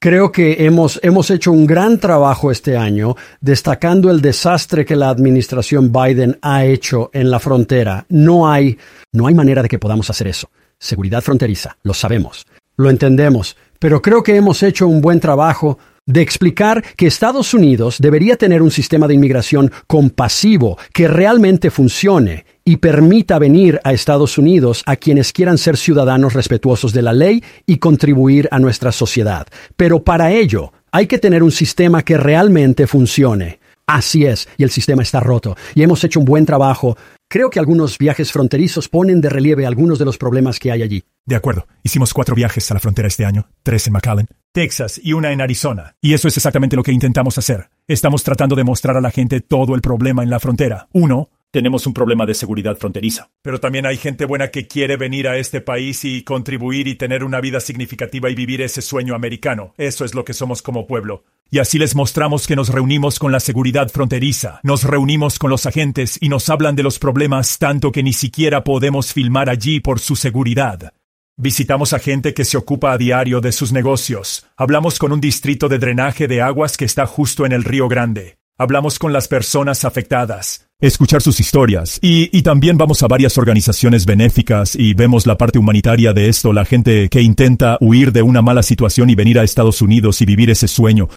Creo 0.00 0.30
que 0.30 0.66
hemos, 0.66 1.00
hemos 1.02 1.30
hecho 1.30 1.50
un 1.50 1.66
gran 1.66 1.98
trabajo 1.98 2.50
este 2.50 2.76
año 2.76 3.16
destacando 3.40 4.10
el 4.10 4.20
desastre 4.20 4.84
que 4.84 4.96
la 4.96 5.08
administración 5.08 5.90
Biden 5.90 6.38
ha 6.42 6.64
hecho 6.66 7.10
en 7.14 7.30
la 7.30 7.38
frontera. 7.38 8.04
No 8.10 8.50
hay, 8.50 8.76
no 9.12 9.26
hay 9.26 9.34
manera 9.34 9.62
de 9.62 9.68
que 9.68 9.78
podamos 9.78 10.10
hacer 10.10 10.26
eso. 10.26 10.50
Seguridad 10.78 11.22
fronteriza, 11.22 11.78
lo 11.82 11.94
sabemos, 11.94 12.44
lo 12.76 12.90
entendemos, 12.90 13.56
pero 13.78 14.02
creo 14.02 14.22
que 14.22 14.36
hemos 14.36 14.62
hecho 14.62 14.86
un 14.86 15.00
buen 15.00 15.20
trabajo 15.20 15.78
de 16.06 16.20
explicar 16.20 16.84
que 16.96 17.06
Estados 17.06 17.54
Unidos 17.54 17.96
debería 17.98 18.36
tener 18.36 18.60
un 18.60 18.70
sistema 18.70 19.08
de 19.08 19.14
inmigración 19.14 19.72
compasivo 19.86 20.76
que 20.92 21.08
realmente 21.08 21.70
funcione 21.70 22.44
y 22.64 22.78
permita 22.78 23.38
venir 23.38 23.80
a 23.84 23.92
Estados 23.92 24.38
Unidos 24.38 24.82
a 24.86 24.96
quienes 24.96 25.32
quieran 25.32 25.58
ser 25.58 25.76
ciudadanos 25.76 26.32
respetuosos 26.32 26.92
de 26.92 27.02
la 27.02 27.12
ley 27.12 27.42
y 27.66 27.76
contribuir 27.76 28.48
a 28.50 28.58
nuestra 28.58 28.92
sociedad. 28.92 29.46
Pero 29.76 30.02
para 30.02 30.32
ello 30.32 30.72
Hay 30.94 31.08
que 31.08 31.18
tener 31.18 31.42
un 31.42 31.50
sistema 31.50 32.04
que 32.04 32.16
realmente 32.16 32.86
funcione. 32.86 33.58
Así 33.84 34.26
es, 34.26 34.48
y 34.56 34.62
el 34.62 34.70
sistema 34.70 35.02
está 35.02 35.18
roto, 35.18 35.56
y 35.74 35.82
hemos 35.82 36.04
hecho 36.04 36.20
un 36.20 36.24
buen 36.24 36.46
trabajo. 36.46 36.96
Creo 37.28 37.50
que 37.50 37.58
algunos 37.58 37.98
viajes 37.98 38.30
fronterizos 38.30 38.88
ponen 38.88 39.20
de 39.20 39.28
relieve 39.28 39.66
algunos 39.66 39.98
de 39.98 40.04
los 40.04 40.18
problemas 40.18 40.60
que 40.60 40.70
hay 40.70 40.82
allí. 40.82 41.02
De 41.26 41.34
acuerdo. 41.34 41.66
Hicimos 41.82 42.14
cuatro 42.14 42.36
viajes 42.36 42.70
a 42.70 42.74
la 42.74 42.80
frontera 42.80 43.08
este 43.08 43.24
año, 43.24 43.48
tres 43.64 43.88
en 43.88 43.92
McAllen, 43.92 44.28
Texas 44.52 45.00
y 45.02 45.14
una 45.14 45.32
en 45.32 45.40
Arizona. 45.40 45.96
Y 46.00 46.14
eso 46.14 46.28
es 46.28 46.36
exactamente 46.36 46.76
lo 46.76 46.84
que 46.84 46.92
intentamos 46.92 47.38
hacer. 47.38 47.70
Estamos 47.88 48.22
tratando 48.22 48.54
de 48.54 48.62
mostrar 48.62 48.96
a 48.96 49.00
la 49.00 49.10
gente 49.10 49.40
todo 49.40 49.74
el 49.74 49.80
problema 49.80 50.22
en 50.22 50.30
la 50.30 50.38
frontera. 50.38 50.86
Uno, 50.92 51.30
tenemos 51.54 51.86
un 51.86 51.94
problema 51.94 52.26
de 52.26 52.34
seguridad 52.34 52.76
fronteriza. 52.76 53.30
Pero 53.40 53.60
también 53.60 53.86
hay 53.86 53.96
gente 53.96 54.24
buena 54.24 54.48
que 54.48 54.66
quiere 54.66 54.96
venir 54.96 55.28
a 55.28 55.38
este 55.38 55.60
país 55.60 56.04
y 56.04 56.24
contribuir 56.24 56.88
y 56.88 56.96
tener 56.96 57.22
una 57.22 57.40
vida 57.40 57.60
significativa 57.60 58.28
y 58.28 58.34
vivir 58.34 58.60
ese 58.60 58.82
sueño 58.82 59.14
americano. 59.14 59.72
Eso 59.78 60.04
es 60.04 60.16
lo 60.16 60.24
que 60.24 60.32
somos 60.32 60.62
como 60.62 60.88
pueblo. 60.88 61.22
Y 61.48 61.60
así 61.60 61.78
les 61.78 61.94
mostramos 61.94 62.48
que 62.48 62.56
nos 62.56 62.70
reunimos 62.70 63.20
con 63.20 63.30
la 63.30 63.38
seguridad 63.38 63.88
fronteriza, 63.88 64.58
nos 64.64 64.82
reunimos 64.82 65.38
con 65.38 65.48
los 65.48 65.64
agentes 65.64 66.18
y 66.20 66.28
nos 66.28 66.48
hablan 66.48 66.74
de 66.74 66.82
los 66.82 66.98
problemas 66.98 67.56
tanto 67.60 67.92
que 67.92 68.02
ni 68.02 68.14
siquiera 68.14 68.64
podemos 68.64 69.12
filmar 69.12 69.48
allí 69.48 69.78
por 69.78 70.00
su 70.00 70.16
seguridad. 70.16 70.92
Visitamos 71.36 71.92
a 71.92 72.00
gente 72.00 72.34
que 72.34 72.44
se 72.44 72.56
ocupa 72.56 72.90
a 72.90 72.98
diario 72.98 73.40
de 73.40 73.52
sus 73.52 73.72
negocios. 73.72 74.44
Hablamos 74.56 74.98
con 74.98 75.12
un 75.12 75.20
distrito 75.20 75.68
de 75.68 75.78
drenaje 75.78 76.26
de 76.26 76.42
aguas 76.42 76.76
que 76.76 76.84
está 76.84 77.06
justo 77.06 77.46
en 77.46 77.52
el 77.52 77.62
Río 77.62 77.86
Grande. 77.86 78.38
Hablamos 78.58 78.98
con 78.98 79.12
las 79.12 79.28
personas 79.28 79.84
afectadas. 79.84 80.68
Escuchar 80.84 81.22
sus 81.22 81.40
historias. 81.40 81.98
Y, 82.02 82.28
y, 82.36 82.42
también 82.42 82.76
vamos 82.76 83.02
a 83.02 83.08
varias 83.08 83.38
organizaciones 83.38 84.04
benéficas 84.04 84.76
y 84.76 84.92
vemos 84.92 85.26
la 85.26 85.38
parte 85.38 85.58
humanitaria 85.58 86.12
de 86.12 86.28
esto, 86.28 86.52
la 86.52 86.66
gente 86.66 87.08
que 87.08 87.22
intenta 87.22 87.78
huir 87.80 88.12
de 88.12 88.20
una 88.20 88.42
mala 88.42 88.62
situación 88.62 89.08
y 89.08 89.14
venir 89.14 89.38
a 89.38 89.44
Estados 89.44 89.80
Unidos 89.80 90.20
y 90.20 90.26
vivir 90.26 90.50
ese 90.50 90.68
sueño. 90.68 91.08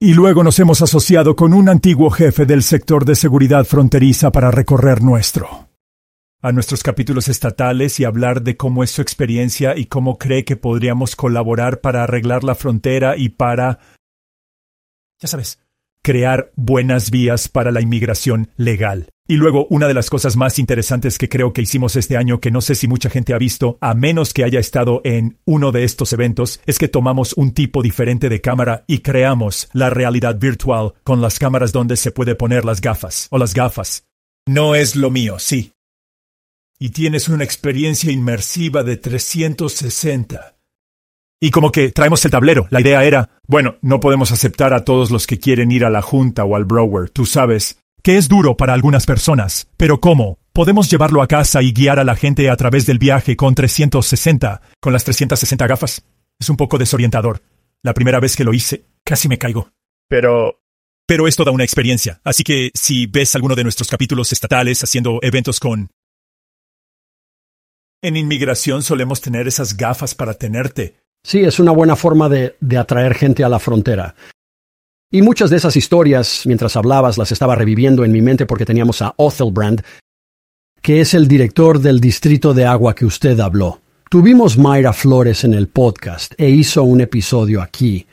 Y 0.00 0.14
luego 0.14 0.42
nos 0.42 0.58
hemos 0.58 0.82
asociado 0.82 1.36
con 1.36 1.54
un 1.54 1.68
antiguo 1.68 2.10
jefe 2.10 2.44
del 2.44 2.64
sector 2.64 3.04
de 3.04 3.14
seguridad 3.14 3.64
fronteriza 3.64 4.32
para 4.32 4.50
recorrer 4.50 5.00
nuestro. 5.00 5.68
A 6.42 6.50
nuestros 6.50 6.82
capítulos 6.82 7.28
estatales 7.28 8.00
y 8.00 8.04
hablar 8.04 8.42
de 8.42 8.56
cómo 8.56 8.82
es 8.82 8.90
su 8.90 9.00
experiencia 9.00 9.76
y 9.76 9.86
cómo 9.86 10.18
cree 10.18 10.44
que 10.44 10.56
podríamos 10.56 11.14
colaborar 11.14 11.80
para 11.80 12.02
arreglar 12.02 12.42
la 12.42 12.56
frontera 12.56 13.16
y 13.16 13.28
para... 13.28 13.78
Ya 15.20 15.28
sabes, 15.28 15.63
crear 16.04 16.52
buenas 16.54 17.10
vías 17.10 17.48
para 17.48 17.72
la 17.72 17.80
inmigración 17.80 18.50
legal. 18.56 19.08
Y 19.26 19.36
luego, 19.36 19.66
una 19.70 19.88
de 19.88 19.94
las 19.94 20.10
cosas 20.10 20.36
más 20.36 20.58
interesantes 20.58 21.16
que 21.16 21.30
creo 21.30 21.54
que 21.54 21.62
hicimos 21.62 21.96
este 21.96 22.18
año, 22.18 22.40
que 22.40 22.50
no 22.50 22.60
sé 22.60 22.74
si 22.74 22.86
mucha 22.86 23.08
gente 23.08 23.32
ha 23.32 23.38
visto, 23.38 23.78
a 23.80 23.94
menos 23.94 24.34
que 24.34 24.44
haya 24.44 24.60
estado 24.60 25.00
en 25.02 25.38
uno 25.46 25.72
de 25.72 25.84
estos 25.84 26.12
eventos, 26.12 26.60
es 26.66 26.78
que 26.78 26.88
tomamos 26.88 27.32
un 27.32 27.54
tipo 27.54 27.82
diferente 27.82 28.28
de 28.28 28.42
cámara 28.42 28.84
y 28.86 28.98
creamos 28.98 29.70
la 29.72 29.88
realidad 29.88 30.38
virtual 30.38 30.92
con 31.04 31.22
las 31.22 31.38
cámaras 31.38 31.72
donde 31.72 31.96
se 31.96 32.10
puede 32.10 32.34
poner 32.34 32.66
las 32.66 32.82
gafas 32.82 33.28
o 33.30 33.38
las 33.38 33.54
gafas. 33.54 34.06
No 34.46 34.74
es 34.74 34.94
lo 34.94 35.10
mío, 35.10 35.38
sí. 35.38 35.72
Y 36.78 36.90
tienes 36.90 37.30
una 37.30 37.44
experiencia 37.44 38.12
inmersiva 38.12 38.82
de 38.82 38.98
360 38.98 40.53
y 41.44 41.50
como 41.50 41.70
que 41.72 41.90
traemos 41.90 42.24
el 42.24 42.30
tablero. 42.30 42.66
La 42.70 42.80
idea 42.80 43.04
era, 43.04 43.28
bueno, 43.46 43.76
no 43.82 44.00
podemos 44.00 44.32
aceptar 44.32 44.72
a 44.72 44.82
todos 44.82 45.10
los 45.10 45.26
que 45.26 45.38
quieren 45.38 45.72
ir 45.72 45.84
a 45.84 45.90
la 45.90 46.00
junta 46.00 46.42
o 46.42 46.56
al 46.56 46.64
brower, 46.64 47.10
tú 47.10 47.26
sabes, 47.26 47.76
que 48.02 48.16
es 48.16 48.28
duro 48.28 48.56
para 48.56 48.72
algunas 48.72 49.04
personas, 49.04 49.68
pero 49.76 50.00
¿cómo? 50.00 50.38
Podemos 50.54 50.90
llevarlo 50.90 51.20
a 51.20 51.28
casa 51.28 51.60
y 51.60 51.74
guiar 51.74 51.98
a 51.98 52.04
la 52.04 52.16
gente 52.16 52.48
a 52.48 52.56
través 52.56 52.86
del 52.86 52.98
viaje 52.98 53.36
con 53.36 53.54
360, 53.54 54.62
con 54.80 54.94
las 54.94 55.04
360 55.04 55.66
gafas. 55.66 56.06
Es 56.40 56.48
un 56.48 56.56
poco 56.56 56.78
desorientador. 56.78 57.42
La 57.82 57.92
primera 57.92 58.20
vez 58.20 58.36
que 58.36 58.44
lo 58.44 58.54
hice, 58.54 58.86
casi 59.04 59.28
me 59.28 59.36
caigo. 59.36 59.68
Pero... 60.08 60.62
Pero 61.06 61.28
es 61.28 61.36
toda 61.36 61.52
una 61.52 61.64
experiencia, 61.64 62.22
así 62.24 62.42
que 62.42 62.70
si 62.72 63.04
ves 63.04 63.34
alguno 63.34 63.54
de 63.54 63.64
nuestros 63.64 63.88
capítulos 63.88 64.32
estatales 64.32 64.82
haciendo 64.82 65.18
eventos 65.20 65.60
con... 65.60 65.90
En 68.00 68.16
inmigración 68.16 68.82
solemos 68.82 69.20
tener 69.20 69.46
esas 69.46 69.76
gafas 69.76 70.14
para 70.14 70.32
tenerte, 70.32 71.03
Sí, 71.24 71.40
es 71.40 71.58
una 71.58 71.72
buena 71.72 71.96
forma 71.96 72.28
de, 72.28 72.54
atraer 72.78 73.14
gente 73.14 73.44
a 73.44 73.48
la 73.48 73.58
frontera. 73.58 74.14
Y 75.10 75.22
muchas 75.22 75.48
de 75.48 75.56
esas 75.56 75.74
historias, 75.74 76.42
mientras 76.44 76.76
hablabas, 76.76 77.16
las 77.16 77.32
estaba 77.32 77.54
reviviendo 77.54 78.04
en 78.04 78.12
mi 78.12 78.20
mente 78.20 78.44
porque 78.44 78.66
teníamos 78.66 79.00
a 79.00 79.14
Othelbrand, 79.16 79.82
que 80.82 81.00
es 81.00 81.14
el 81.14 81.26
director 81.26 81.80
del 81.80 81.98
distrito 81.98 82.52
de 82.52 82.66
agua 82.66 82.94
que 82.94 83.06
usted 83.06 83.40
habló. 83.40 83.80
Tuvimos 84.10 84.58
Mayra 84.58 84.92
Flores 84.92 85.44
en 85.44 85.54
el 85.54 85.68
podcast 85.68 86.34
e 86.36 86.50
hizo 86.50 86.82
un 86.82 87.00
episodio 87.00 87.62
aquí. 87.62 88.06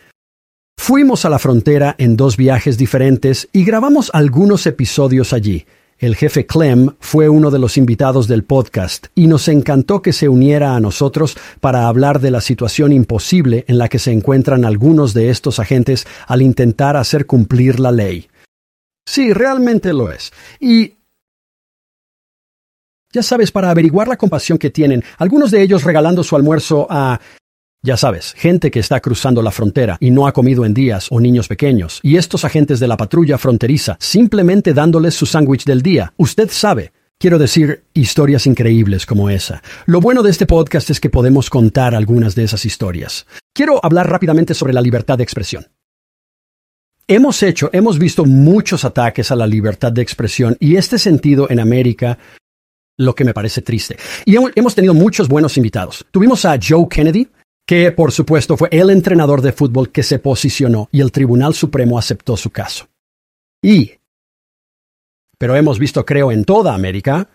Fuimos 0.78 1.26
a 1.26 1.30
la 1.30 1.38
frontera 1.38 1.96
en 1.98 2.16
dos 2.16 2.38
viajes 2.38 2.78
diferentes 2.78 3.50
y 3.52 3.66
grabamos 3.66 4.10
algunos 4.14 4.66
episodios 4.66 5.34
allí. 5.34 5.66
El 6.02 6.16
jefe 6.16 6.48
Clem 6.48 6.96
fue 7.00 7.30
uno 7.30 7.52
de 7.52 7.60
los 7.60 7.78
invitados 7.78 8.28
del 8.28 8.44
podcast 8.44 9.06
y 9.14 9.28
nos 9.28 9.48
encantó 9.48 10.02
que 10.02 10.14
se 10.14 10.30
uniera 10.30 10.76
a 10.76 10.80
nosotros 10.80 11.38
para 11.60 11.88
hablar 11.88 12.20
de 12.20 12.32
la 12.32 12.42
situación 12.42 12.92
imposible 12.92 13.66
en 13.68 13.78
la 13.78 13.88
que 13.88 14.00
se 14.00 14.12
encuentran 14.12 14.66
algunos 14.66 15.14
de 15.14 15.30
estos 15.30 15.60
agentes 15.60 16.08
al 16.26 16.42
intentar 16.42 16.98
hacer 16.98 17.28
cumplir 17.28 17.80
la 17.80 17.92
ley. 17.92 18.28
Sí, 19.06 19.32
realmente 19.32 19.94
lo 19.94 20.12
es. 20.12 20.34
Y 20.60 20.96
ya 23.14 23.22
sabes, 23.22 23.52
para 23.52 23.70
averiguar 23.70 24.08
la 24.08 24.18
compasión 24.18 24.58
que 24.58 24.72
tienen, 24.72 25.04
algunos 25.20 25.52
de 25.52 25.62
ellos 25.62 25.84
regalando 25.84 26.24
su 26.24 26.36
almuerzo 26.36 26.88
a 26.90 27.20
ya 27.84 27.98
sabes, 27.98 28.34
gente 28.38 28.70
que 28.70 28.80
está 28.80 29.00
cruzando 29.00 29.42
la 29.42 29.50
frontera 29.50 29.98
y 30.00 30.12
no 30.12 30.28
ha 30.28 30.34
comido 30.34 30.66
en 30.66 30.74
días 30.74 31.08
o 31.10 31.20
niños 31.20 31.48
pequeños, 31.48 32.00
y 32.04 32.18
estos 32.18 32.46
agentes 32.46 32.80
de 32.80 32.88
la 32.88 32.96
patrulla 32.96 33.40
fronteriza 33.40 33.98
simplemente 34.00 34.74
dándoles 34.74 35.16
su 35.16 35.26
sándwich 35.26 35.66
del 35.66 35.82
día. 35.82 36.14
Usted 36.18 36.50
sabe. 36.52 36.94
Quiero 37.20 37.38
decir, 37.38 37.84
historias 37.94 38.48
increíbles 38.48 39.06
como 39.06 39.30
esa. 39.30 39.62
Lo 39.86 40.00
bueno 40.00 40.24
de 40.24 40.32
este 40.32 40.48
podcast 40.48 40.90
es 40.90 41.00
que 41.00 41.10
podemos 41.10 41.50
contar 41.50 41.94
algunas 41.94 42.34
de 42.34 42.44
esas 42.44 42.66
historias. 42.66 43.28
Quiero 43.54 43.80
hablar 43.84 44.10
rápidamente 44.10 44.54
sobre 44.54 44.74
la 44.74 44.82
libertad 44.82 45.18
de 45.18 45.24
expresión. 45.24 45.68
Hemos 47.08 47.44
hecho, 47.44 47.70
hemos 47.74 48.00
visto 48.00 48.26
muchos 48.26 48.86
ataques 48.86 49.32
a 49.32 49.36
la 49.36 49.46
libertad 49.46 49.92
de 49.92 50.02
expresión 50.02 50.56
y 50.60 50.78
este 50.78 50.98
sentido 50.98 51.48
en 51.50 51.60
América 51.60 52.18
lo 52.98 53.16
que 53.16 53.26
me 53.26 53.34
parece 53.34 53.62
triste. 53.62 53.98
Y 54.26 54.36
hemos 54.56 54.76
tenido 54.76 54.94
muchos 54.94 55.28
buenos 55.28 55.58
invitados. 55.58 56.06
Tuvimos 56.12 56.46
a 56.46 56.58
Joe 56.62 56.88
Kennedy, 56.90 57.28
que 57.72 57.94
por 57.94 58.12
supuesto 58.12 58.58
fue 58.58 58.68
el 58.70 58.90
entrenador 58.90 59.42
de 59.42 59.54
fútbol 59.54 59.94
que 59.94 60.04
se 60.04 60.20
posicionó 60.20 60.90
y 60.92 61.00
el 61.00 61.14
Tribunal 61.14 61.54
Supremo 61.54 61.98
aceptó 61.98 62.36
su 62.36 62.50
caso. 62.50 62.90
Y, 63.64 63.94
pero 65.38 65.56
hemos 65.56 65.80
visto, 65.80 66.06
creo, 66.06 66.34
en 66.34 66.44
toda 66.44 66.76
América, 66.76 67.30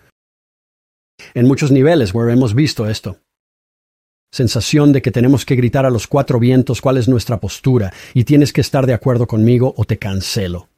en 1.33 1.47
muchos 1.47 1.71
niveles 1.71 2.13
hemos 2.15 2.55
visto 2.55 2.87
esto. 2.87 3.17
Sensación 4.31 4.93
de 4.93 5.01
que 5.01 5.11
tenemos 5.11 5.47
que 5.47 5.57
gritar 5.57 5.87
a 5.87 5.91
los 5.91 6.07
cuatro 6.07 6.39
vientos 6.39 6.83
cuál 6.83 6.99
es 6.99 7.09
nuestra 7.09 7.41
postura 7.41 7.91
y 8.13 8.25
tienes 8.25 8.53
que 8.53 8.61
estar 8.61 8.85
de 8.85 8.93
acuerdo 8.93 9.27
conmigo 9.27 9.73
o 9.79 9.87
te 9.87 9.97
cancelo. 9.97 10.69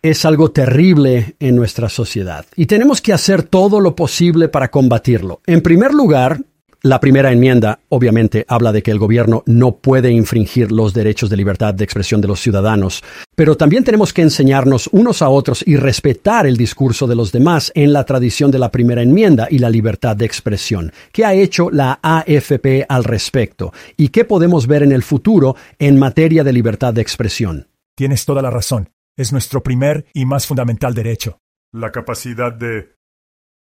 Es 0.00 0.24
algo 0.24 0.52
terrible 0.52 1.34
en 1.40 1.56
nuestra 1.56 1.88
sociedad 1.88 2.46
y 2.54 2.66
tenemos 2.66 3.00
que 3.00 3.14
hacer 3.14 3.42
todo 3.42 3.80
lo 3.80 3.96
posible 3.96 4.46
para 4.46 4.70
combatirlo. 4.70 5.40
En 5.44 5.60
primer 5.60 5.92
lugar, 5.92 6.44
la 6.82 6.98
primera 6.98 7.30
enmienda, 7.30 7.80
obviamente, 7.90 8.46
habla 8.48 8.72
de 8.72 8.82
que 8.82 8.90
el 8.90 8.98
gobierno 8.98 9.42
no 9.44 9.76
puede 9.76 10.10
infringir 10.10 10.72
los 10.72 10.94
derechos 10.94 11.28
de 11.28 11.36
libertad 11.36 11.74
de 11.74 11.84
expresión 11.84 12.22
de 12.22 12.28
los 12.28 12.40
ciudadanos, 12.40 13.04
pero 13.36 13.56
también 13.56 13.84
tenemos 13.84 14.14
que 14.14 14.22
enseñarnos 14.22 14.88
unos 14.92 15.20
a 15.20 15.28
otros 15.28 15.62
y 15.66 15.76
respetar 15.76 16.46
el 16.46 16.56
discurso 16.56 17.06
de 17.06 17.16
los 17.16 17.32
demás 17.32 17.70
en 17.74 17.92
la 17.92 18.04
tradición 18.04 18.50
de 18.50 18.58
la 18.58 18.70
primera 18.70 19.02
enmienda 19.02 19.46
y 19.50 19.58
la 19.58 19.68
libertad 19.68 20.16
de 20.16 20.24
expresión. 20.24 20.90
¿Qué 21.12 21.26
ha 21.26 21.34
hecho 21.34 21.70
la 21.70 21.98
AFP 22.02 22.86
al 22.88 23.04
respecto? 23.04 23.74
¿Y 23.98 24.08
qué 24.08 24.24
podemos 24.24 24.66
ver 24.66 24.82
en 24.82 24.92
el 24.92 25.02
futuro 25.02 25.56
en 25.78 25.98
materia 25.98 26.44
de 26.44 26.54
libertad 26.54 26.94
de 26.94 27.02
expresión? 27.02 27.68
Tienes 27.94 28.24
toda 28.24 28.40
la 28.40 28.50
razón. 28.50 28.88
Es 29.18 29.32
nuestro 29.32 29.62
primer 29.62 30.06
y 30.14 30.24
más 30.24 30.46
fundamental 30.46 30.94
derecho. 30.94 31.38
La 31.72 31.92
capacidad 31.92 32.54
de... 32.54 32.94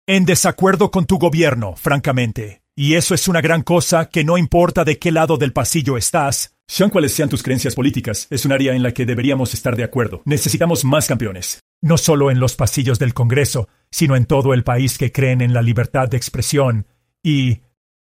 En 0.06 0.26
desacuerdo 0.26 0.90
con 0.90 1.06
tu 1.06 1.18
gobierno, 1.18 1.74
francamente. 1.74 2.60
Y 2.80 2.94
eso 2.94 3.12
es 3.12 3.26
una 3.26 3.40
gran 3.40 3.62
cosa 3.62 4.08
que 4.08 4.22
no 4.22 4.38
importa 4.38 4.84
de 4.84 5.00
qué 5.00 5.10
lado 5.10 5.36
del 5.36 5.52
pasillo 5.52 5.96
estás. 5.96 6.54
Sean 6.68 6.90
cuales 6.90 7.12
sean 7.12 7.28
tus 7.28 7.42
creencias 7.42 7.74
políticas, 7.74 8.28
es 8.30 8.44
un 8.44 8.52
área 8.52 8.72
en 8.72 8.84
la 8.84 8.94
que 8.94 9.04
deberíamos 9.04 9.52
estar 9.52 9.74
de 9.74 9.82
acuerdo. 9.82 10.22
Necesitamos 10.26 10.84
más 10.84 11.08
campeones. 11.08 11.58
No 11.82 11.98
solo 11.98 12.30
en 12.30 12.38
los 12.38 12.54
pasillos 12.54 13.00
del 13.00 13.14
Congreso, 13.14 13.68
sino 13.90 14.14
en 14.14 14.26
todo 14.26 14.54
el 14.54 14.62
país 14.62 14.96
que 14.96 15.10
creen 15.10 15.40
en 15.40 15.54
la 15.54 15.62
libertad 15.62 16.08
de 16.08 16.18
expresión. 16.18 16.86
Y 17.20 17.62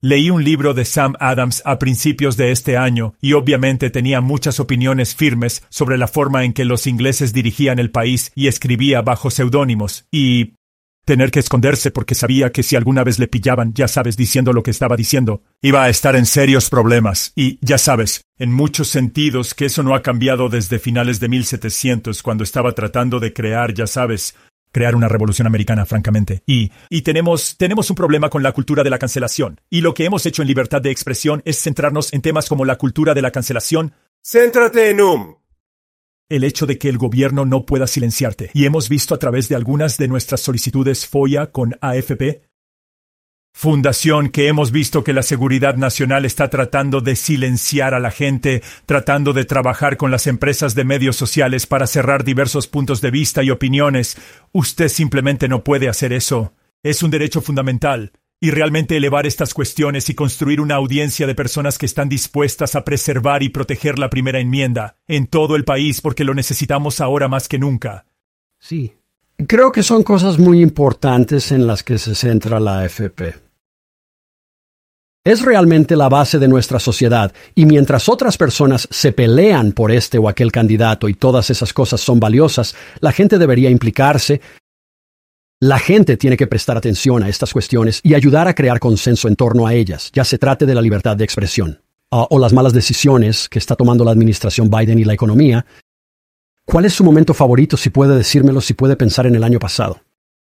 leí 0.02 0.32
un 0.32 0.44
libro 0.44 0.74
de 0.74 0.86
Sam 0.86 1.14
Adams 1.20 1.62
a 1.64 1.78
principios 1.78 2.36
de 2.36 2.52
este 2.52 2.76
año 2.76 3.14
y 3.22 3.34
obviamente 3.34 3.92
tenía 3.92 4.20
muchas 4.20 4.60
opiniones 4.60 5.14
firmes 5.14 5.62
sobre 5.70 6.00
la 6.00 6.08
forma 6.08 6.44
en 6.44 6.54
que 6.54 6.66
los 6.66 6.88
ingleses 6.88 7.34
dirigían 7.34 7.78
el 7.78 7.92
país 7.92 8.32
y 8.34 8.48
escribía 8.48 9.04
bajo 9.04 9.30
seudónimos. 9.30 10.08
Y 10.12 10.56
tener 11.06 11.32
que 11.32 11.40
esconderse 11.40 11.92
porque 11.92 12.16
sabía 12.16 12.52
que 12.52 12.64
si 12.64 12.76
alguna 12.76 13.04
vez 13.04 13.20
le 13.20 13.28
pillaban, 13.28 13.74
ya 13.74 13.88
sabes, 13.88 14.18
diciendo 14.18 14.52
lo 14.52 14.64
que 14.64 14.72
estaba 14.72 14.98
diciendo, 14.98 15.44
iba 15.62 15.84
a 15.84 15.90
estar 15.90 16.16
en 16.16 16.26
serios 16.26 16.70
problemas. 16.70 17.32
Y, 17.36 17.60
ya 17.62 17.78
sabes, 17.78 18.26
en 18.38 18.52
muchos 18.52 18.90
sentidos 18.90 19.54
que 19.54 19.66
eso 19.66 19.84
no 19.84 19.96
ha 19.96 20.02
cambiado 20.02 20.50
desde 20.50 20.80
finales 20.80 21.20
de 21.20 21.30
1700, 21.30 22.22
cuando 22.24 22.44
estaba 22.44 22.74
tratando 22.74 23.20
de 23.20 23.34
crear, 23.34 23.74
ya 23.74 23.88
sabes, 23.88 24.36
crear 24.72 24.96
una 24.96 25.08
revolución 25.08 25.48
americana, 25.48 25.86
francamente. 25.86 26.42
Y, 26.46 26.72
y 26.90 27.04
tenemos, 27.04 27.56
tenemos 27.56 27.90
un 27.90 27.96
problema 27.96 28.30
con 28.30 28.44
la 28.44 28.52
cultura 28.52 28.84
de 28.84 28.90
la 28.90 29.00
cancelación. 29.00 29.62
Y 29.70 29.82
lo 29.82 29.94
que 29.94 30.06
hemos 30.06 30.26
hecho 30.26 30.42
en 30.42 30.48
libertad 30.48 30.82
de 30.82 30.92
expresión 30.92 31.42
es 31.46 31.62
centrarnos 31.62 32.12
en 32.14 32.22
temas 32.22 32.50
como 32.50 32.66
la 32.66 32.78
cultura 32.78 33.14
de 33.14 33.22
la 33.22 33.32
cancelación. 33.32 33.94
Céntrate 34.22 34.90
en 34.90 35.02
Um. 35.02 35.45
El 36.30 36.44
hecho 36.44 36.66
de 36.66 36.78
que 36.78 36.90
el 36.90 36.98
gobierno 36.98 37.46
no 37.46 37.66
pueda 37.66 37.88
silenciarte. 37.88 38.50
Y 38.54 38.66
hemos 38.66 38.90
visto 38.90 39.14
a 39.14 39.20
través 39.20 39.50
de 39.50 39.56
algunas 39.56 39.98
de 39.98 40.08
nuestras 40.08 40.42
solicitudes 40.42 41.06
FOIA 41.06 41.52
con 41.52 41.78
AFP 41.82 42.42
fundación 43.56 44.30
que 44.30 44.50
hemos 44.50 44.74
visto 44.74 45.06
que 45.06 45.14
la 45.14 45.24
seguridad 45.24 45.78
nacional 45.78 46.26
está 46.26 46.50
tratando 46.50 47.00
de 47.00 47.16
silenciar 47.16 47.94
a 47.94 48.02
la 48.02 48.12
gente, 48.12 48.62
tratando 48.86 49.32
de 49.32 49.46
trabajar 49.46 49.96
con 49.96 50.12
las 50.12 50.28
empresas 50.28 50.76
de 50.76 50.84
medios 50.84 51.16
sociales 51.16 51.66
para 51.66 51.88
cerrar 51.88 52.26
diversos 52.26 52.68
puntos 52.68 53.00
de 53.00 53.12
vista 53.12 53.44
y 53.44 53.52
opiniones. 53.52 54.18
Usted 54.52 54.90
simplemente 54.90 55.48
no 55.48 55.64
puede 55.64 55.88
hacer 55.88 56.12
eso. 56.12 56.52
Es 56.84 57.02
un 57.02 57.12
derecho 57.12 57.40
fundamental. 57.40 58.12
Y 58.42 58.52
realmente 58.52 58.98
elevar 58.98 59.26
estas 59.26 59.54
cuestiones 59.54 60.10
y 60.10 60.16
construir 60.16 60.62
una 60.62 60.76
audiencia 60.76 61.26
de 61.26 61.36
personas 61.36 61.78
que 61.78 61.86
están 61.86 62.10
dispuestas 62.10 62.76
a 62.76 62.84
preservar 62.84 63.44
y 63.44 63.50
proteger 63.50 63.98
la 63.98 64.10
primera 64.10 64.40
enmienda 64.40 64.98
en 65.08 65.28
todo 65.28 65.56
el 65.56 65.64
país 65.64 66.02
porque 66.02 66.24
lo 66.24 66.34
necesitamos 66.34 67.02
ahora 67.02 67.28
más 67.28 67.48
que 67.48 67.60
nunca. 67.60 68.06
Sí. 68.60 68.94
Creo 69.48 69.72
que 69.72 69.84
son 69.84 70.04
cosas 70.04 70.38
muy 70.38 70.62
importantes 70.62 71.52
en 71.52 71.66
las 71.66 71.84
que 71.84 71.98
se 71.98 72.16
centra 72.16 72.60
la 72.60 72.80
AFP 72.80 73.46
es 75.26 75.42
realmente 75.42 75.96
la 75.96 76.08
base 76.08 76.38
de 76.38 76.48
nuestra 76.48 76.80
sociedad 76.80 77.34
y 77.56 77.66
mientras 77.66 78.08
otras 78.08 78.38
personas 78.38 78.88
se 78.92 79.12
pelean 79.12 79.72
por 79.72 79.92
este 79.92 80.20
o 80.20 80.30
aquel 80.30 80.52
candidato 80.52 81.10
y 81.10 81.16
todas 81.16 81.50
esas 81.50 81.74
cosas 81.74 82.00
son 82.00 82.20
valiosas, 82.20 82.76
la 83.00 83.12
gente 83.12 83.40
debería 83.40 83.72
implicarse. 83.72 84.40
La 85.62 85.80
gente 85.80 86.18
tiene 86.18 86.36
que 86.36 86.48
prestar 86.48 86.76
atención 86.76 87.24
a 87.24 87.30
estas 87.30 87.54
cuestiones 87.54 88.02
y 88.04 88.14
ayudar 88.14 88.50
a 88.50 88.54
crear 88.54 88.78
consenso 88.78 89.30
en 89.30 89.38
torno 89.38 89.66
a 89.66 89.74
ellas, 89.74 90.12
ya 90.14 90.26
se 90.26 90.38
trate 90.38 90.66
de 90.66 90.76
la 90.76 90.82
libertad 90.82 91.16
de 91.16 91.24
expresión 91.24 91.82
uh, 92.12 92.26
o 92.30 92.40
las 92.40 92.52
malas 92.52 92.74
decisiones 92.74 93.48
que 93.48 93.60
está 93.60 93.78
tomando 93.78 94.04
la 94.04 94.12
administración 94.12 94.70
Biden 94.70 95.00
y 95.00 95.06
la 95.06 95.14
economía. 95.14 95.66
¿Cuál 96.66 96.84
es 96.84 96.94
su 96.94 97.06
momento 97.06 97.34
favorito 97.34 97.78
si 97.78 97.90
puede 97.90 98.18
decírmelo, 98.18 98.60
si 98.60 98.74
puede 98.74 98.98
pensar 98.98 99.28
en 99.28 99.36
el 99.36 99.46
año 99.46 99.60
pasado? 99.60 100.02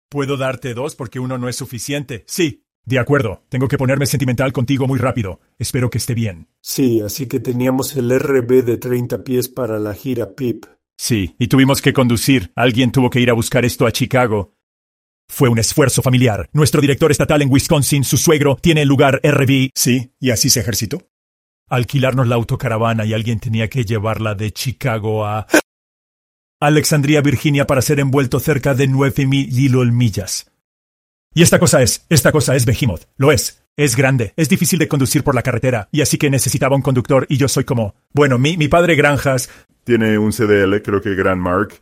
Puedo 0.08 0.36
darte 0.36 0.74
dos 0.74 0.94
porque 0.94 1.18
uno 1.18 1.38
no 1.38 1.48
es 1.48 1.56
suficiente. 1.56 2.22
Sí, 2.28 2.62
de 2.84 3.00
acuerdo, 3.00 3.42
tengo 3.48 3.66
que 3.66 3.78
ponerme 3.78 4.06
sentimental 4.06 4.52
contigo 4.52 4.86
muy 4.86 5.00
rápido. 5.00 5.40
Espero 5.58 5.90
que 5.90 5.98
esté 5.98 6.14
bien. 6.14 6.46
Sí, 6.60 7.00
así 7.00 7.26
que 7.26 7.40
teníamos 7.40 7.96
el 7.96 8.16
RB 8.16 8.64
de 8.64 8.76
30 8.76 9.24
pies 9.24 9.48
para 9.48 9.80
la 9.80 9.92
gira 9.92 10.36
PIP. 10.36 10.66
Sí, 10.96 11.34
y 11.36 11.48
tuvimos 11.48 11.82
que 11.82 11.92
conducir. 11.92 12.52
Alguien 12.54 12.92
tuvo 12.92 13.10
que 13.10 13.20
ir 13.20 13.30
a 13.30 13.34
buscar 13.34 13.64
esto 13.64 13.86
a 13.86 13.90
Chicago. 13.90 14.52
Fue 15.30 15.48
un 15.48 15.60
esfuerzo 15.60 16.02
familiar. 16.02 16.50
Nuestro 16.52 16.80
director 16.80 17.10
estatal 17.12 17.40
en 17.40 17.50
Wisconsin, 17.50 18.02
su 18.02 18.16
suegro, 18.16 18.56
tiene 18.60 18.82
el 18.82 18.88
lugar 18.88 19.20
RB. 19.22 19.70
Sí, 19.74 20.12
y 20.18 20.30
así 20.30 20.50
se 20.50 20.58
ejercitó. 20.58 21.08
Alquilarnos 21.68 22.26
la 22.26 22.34
autocaravana 22.34 23.04
y 23.04 23.14
alguien 23.14 23.38
tenía 23.38 23.68
que 23.68 23.84
llevarla 23.84 24.34
de 24.34 24.50
Chicago 24.50 25.24
a 25.24 25.46
Alexandria, 26.60 27.20
Virginia, 27.22 27.64
para 27.64 27.80
ser 27.80 28.00
envuelto 28.00 28.40
cerca 28.40 28.74
de 28.74 28.88
nueve 28.88 29.24
mil 29.24 29.92
millas. 29.92 30.50
Y 31.32 31.42
esta 31.42 31.60
cosa 31.60 31.80
es, 31.80 32.04
esta 32.08 32.32
cosa 32.32 32.56
es 32.56 32.66
Behemoth, 32.66 33.04
lo 33.16 33.30
es. 33.30 33.62
Es 33.76 33.94
grande, 33.94 34.34
es 34.36 34.48
difícil 34.48 34.80
de 34.80 34.88
conducir 34.88 35.22
por 35.22 35.36
la 35.36 35.42
carretera, 35.42 35.88
y 35.92 36.00
así 36.00 36.18
que 36.18 36.28
necesitaba 36.28 36.74
un 36.74 36.82
conductor, 36.82 37.24
y 37.30 37.36
yo 37.36 37.46
soy 37.46 37.62
como, 37.62 37.94
bueno, 38.12 38.36
mi, 38.36 38.56
mi 38.56 38.66
padre 38.66 38.96
Granjas... 38.96 39.48
Tiene 39.84 40.18
un 40.18 40.32
CDL, 40.32 40.82
creo 40.82 41.00
que 41.00 41.14
Grand 41.14 41.40
Mark. 41.40 41.80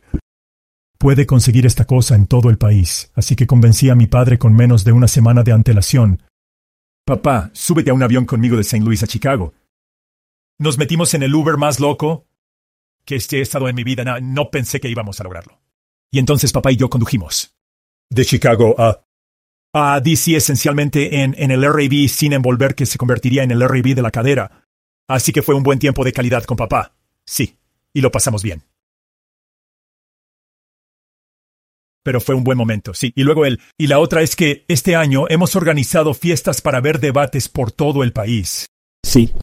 Puede 0.99 1.25
conseguir 1.25 1.65
esta 1.65 1.85
cosa 1.85 2.15
en 2.15 2.27
todo 2.27 2.49
el 2.49 2.57
país, 2.57 3.09
así 3.15 3.37
que 3.37 3.47
convencí 3.47 3.89
a 3.89 3.95
mi 3.95 4.07
padre 4.07 4.37
con 4.37 4.53
menos 4.53 4.83
de 4.83 4.91
una 4.91 5.07
semana 5.07 5.43
de 5.43 5.53
antelación. 5.53 6.21
Papá, 7.05 7.51
súbete 7.53 7.89
a 7.89 7.93
un 7.93 8.03
avión 8.03 8.25
conmigo 8.25 8.57
de 8.57 8.63
St. 8.63 8.83
Louis 8.83 9.01
a 9.01 9.07
Chicago. 9.07 9.53
Nos 10.59 10.77
metimos 10.77 11.13
en 11.13 11.23
el 11.23 11.33
Uber 11.33 11.55
más 11.55 11.79
loco 11.79 12.27
que 13.05 13.15
este 13.15 13.37
he 13.37 13.41
estado 13.41 13.69
en 13.69 13.75
mi 13.75 13.85
vida. 13.85 14.03
No, 14.19 14.51
pensé 14.51 14.81
que 14.81 14.89
íbamos 14.89 15.21
a 15.21 15.23
lograrlo. 15.23 15.61
Y 16.11 16.19
entonces 16.19 16.51
papá 16.51 16.71
y 16.73 16.75
yo 16.75 16.89
condujimos. 16.89 17.55
De 18.09 18.25
Chicago 18.25 18.75
a 18.77 19.01
a 19.73 19.99
DC 20.01 20.35
esencialmente 20.35 21.21
en, 21.21 21.35
en 21.37 21.51
el 21.51 21.61
RAV 21.61 22.07
sin 22.09 22.33
envolver 22.33 22.75
que 22.75 22.85
se 22.85 22.97
convertiría 22.97 23.43
en 23.43 23.51
el 23.51 23.61
RAV 23.61 23.95
de 23.95 24.01
la 24.01 24.11
cadera. 24.11 24.65
Así 25.07 25.31
que 25.31 25.41
fue 25.41 25.55
un 25.55 25.63
buen 25.63 25.79
tiempo 25.79 26.03
de 26.03 26.11
calidad 26.11 26.43
con 26.43 26.57
papá. 26.57 26.93
Sí, 27.25 27.57
y 27.93 28.01
lo 28.01 28.11
pasamos 28.11 28.43
bien. 28.43 28.63
Pero 32.03 32.21
fue 32.21 32.35
un 32.35 32.43
buen 32.43 32.57
momento, 32.57 32.93
sí. 32.93 33.11
Y 33.15 33.23
luego 33.23 33.45
él. 33.45 33.59
Y 33.77 33.87
la 33.87 33.99
otra 33.99 34.21
es 34.21 34.35
que 34.35 34.65
este 34.67 34.95
año 34.95 35.25
hemos 35.29 35.55
organizado 35.55 36.13
fiestas 36.13 36.61
para 36.61 36.81
ver 36.81 36.99
debates 36.99 37.49
por 37.49 37.71
todo 37.71 38.03
el 38.03 38.13
país. 38.13 38.67
Sí. 39.03 39.33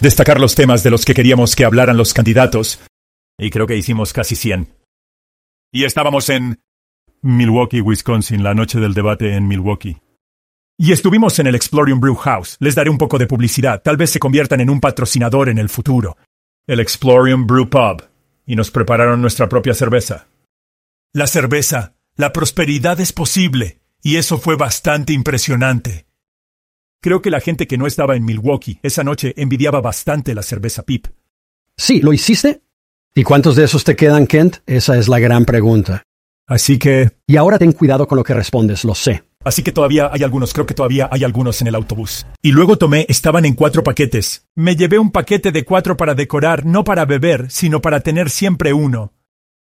Destacar 0.00 0.40
los 0.40 0.54
temas 0.54 0.82
de 0.82 0.90
los 0.90 1.04
que 1.04 1.14
queríamos 1.14 1.56
que 1.56 1.64
hablaran 1.64 1.96
los 1.96 2.14
candidatos. 2.14 2.80
Y 3.38 3.50
creo 3.50 3.66
que 3.66 3.76
hicimos 3.76 4.12
casi 4.12 4.36
100. 4.36 4.68
Y 5.72 5.84
estábamos 5.84 6.28
en 6.28 6.60
Milwaukee, 7.22 7.80
Wisconsin, 7.80 8.44
la 8.44 8.54
noche 8.54 8.78
del 8.78 8.94
debate 8.94 9.34
en 9.34 9.48
Milwaukee. 9.48 9.96
Y 10.76 10.92
estuvimos 10.92 11.38
en 11.38 11.46
el 11.46 11.54
Exploring 11.54 12.00
Brew 12.00 12.16
House. 12.16 12.56
Les 12.60 12.74
daré 12.74 12.90
un 12.90 12.98
poco 12.98 13.18
de 13.18 13.26
publicidad. 13.26 13.82
Tal 13.82 13.96
vez 13.96 14.10
se 14.10 14.18
conviertan 14.18 14.60
en 14.60 14.70
un 14.70 14.80
patrocinador 14.80 15.48
en 15.48 15.58
el 15.58 15.68
futuro. 15.68 16.16
El 16.66 16.80
Exploring 16.80 17.46
Brew 17.46 17.68
Pub. 17.70 18.02
Y 18.46 18.56
nos 18.56 18.70
prepararon 18.70 19.20
nuestra 19.20 19.48
propia 19.48 19.74
cerveza. 19.74 20.26
La 21.16 21.28
cerveza. 21.28 21.94
La 22.16 22.32
prosperidad 22.32 22.98
es 22.98 23.12
posible. 23.12 23.78
Y 24.02 24.16
eso 24.16 24.36
fue 24.36 24.56
bastante 24.56 25.12
impresionante. 25.12 26.06
Creo 27.00 27.22
que 27.22 27.30
la 27.30 27.38
gente 27.38 27.68
que 27.68 27.78
no 27.78 27.86
estaba 27.86 28.16
en 28.16 28.24
Milwaukee 28.24 28.80
esa 28.82 29.04
noche 29.04 29.32
envidiaba 29.36 29.80
bastante 29.80 30.34
la 30.34 30.42
cerveza 30.42 30.82
Pip. 30.82 31.06
Sí, 31.76 32.00
¿lo 32.00 32.12
hiciste? 32.12 32.62
¿Y 33.14 33.22
cuántos 33.22 33.54
de 33.54 33.62
esos 33.62 33.84
te 33.84 33.94
quedan, 33.94 34.26
Kent? 34.26 34.56
Esa 34.66 34.98
es 34.98 35.06
la 35.06 35.20
gran 35.20 35.44
pregunta. 35.44 36.02
Así 36.48 36.80
que... 36.80 37.12
Y 37.28 37.36
ahora 37.36 37.60
ten 37.60 37.70
cuidado 37.70 38.08
con 38.08 38.18
lo 38.18 38.24
que 38.24 38.34
respondes, 38.34 38.84
lo 38.84 38.96
sé. 38.96 39.22
Así 39.44 39.62
que 39.62 39.70
todavía 39.70 40.10
hay 40.12 40.24
algunos, 40.24 40.52
creo 40.52 40.66
que 40.66 40.74
todavía 40.74 41.08
hay 41.12 41.22
algunos 41.22 41.60
en 41.60 41.68
el 41.68 41.76
autobús. 41.76 42.26
Y 42.42 42.50
luego 42.50 42.76
tomé, 42.76 43.06
estaban 43.08 43.44
en 43.44 43.54
cuatro 43.54 43.84
paquetes. 43.84 44.48
Me 44.56 44.74
llevé 44.74 44.98
un 44.98 45.12
paquete 45.12 45.52
de 45.52 45.64
cuatro 45.64 45.96
para 45.96 46.16
decorar, 46.16 46.66
no 46.66 46.82
para 46.82 47.04
beber, 47.04 47.52
sino 47.52 47.80
para 47.80 48.00
tener 48.00 48.30
siempre 48.30 48.72
uno. 48.72 49.12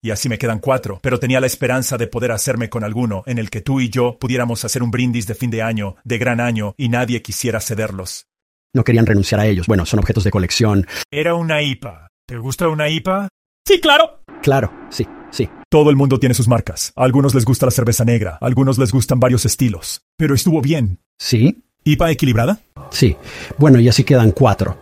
Y 0.04 0.10
así 0.10 0.28
me 0.28 0.36
quedan 0.36 0.58
cuatro, 0.58 1.00
pero 1.02 1.18
tenía 1.18 1.40
la 1.40 1.46
esperanza 1.46 1.96
de 1.96 2.06
poder 2.06 2.30
hacerme 2.30 2.68
con 2.68 2.84
alguno 2.84 3.22
en 3.24 3.38
el 3.38 3.48
que 3.48 3.62
tú 3.62 3.80
y 3.80 3.88
yo 3.88 4.18
pudiéramos 4.18 4.62
hacer 4.62 4.82
un 4.82 4.90
brindis 4.90 5.26
de 5.26 5.34
fin 5.34 5.50
de 5.50 5.62
año, 5.62 5.96
de 6.04 6.18
gran 6.18 6.42
año, 6.42 6.74
y 6.76 6.90
nadie 6.90 7.22
quisiera 7.22 7.58
cederlos. 7.58 8.26
No 8.74 8.84
querían 8.84 9.06
renunciar 9.06 9.40
a 9.40 9.46
ellos. 9.46 9.66
Bueno, 9.66 9.86
son 9.86 10.00
objetos 10.00 10.22
de 10.22 10.30
colección. 10.30 10.86
Era 11.10 11.34
una 11.34 11.62
IPA. 11.62 12.08
¿Te 12.26 12.36
gusta 12.36 12.68
una 12.68 12.90
IPA? 12.90 13.28
Sí, 13.66 13.80
claro. 13.80 14.20
Claro, 14.42 14.70
sí. 14.90 15.06
Sí. 15.30 15.48
Todo 15.70 15.88
el 15.88 15.96
mundo 15.96 16.20
tiene 16.20 16.34
sus 16.34 16.48
marcas. 16.48 16.92
A 16.96 17.04
algunos 17.04 17.34
les 17.34 17.46
gusta 17.46 17.64
la 17.64 17.72
cerveza 17.72 18.04
negra, 18.04 18.36
a 18.38 18.44
algunos 18.44 18.76
les 18.76 18.92
gustan 18.92 19.18
varios 19.18 19.46
estilos. 19.46 20.02
Pero 20.18 20.34
estuvo 20.34 20.60
bien. 20.60 20.98
¿Sí? 21.18 21.64
¿IPA 21.82 22.10
equilibrada? 22.10 22.60
Sí. 22.90 23.16
Bueno, 23.56 23.80
y 23.80 23.88
así 23.88 24.04
quedan 24.04 24.32
cuatro. 24.32 24.76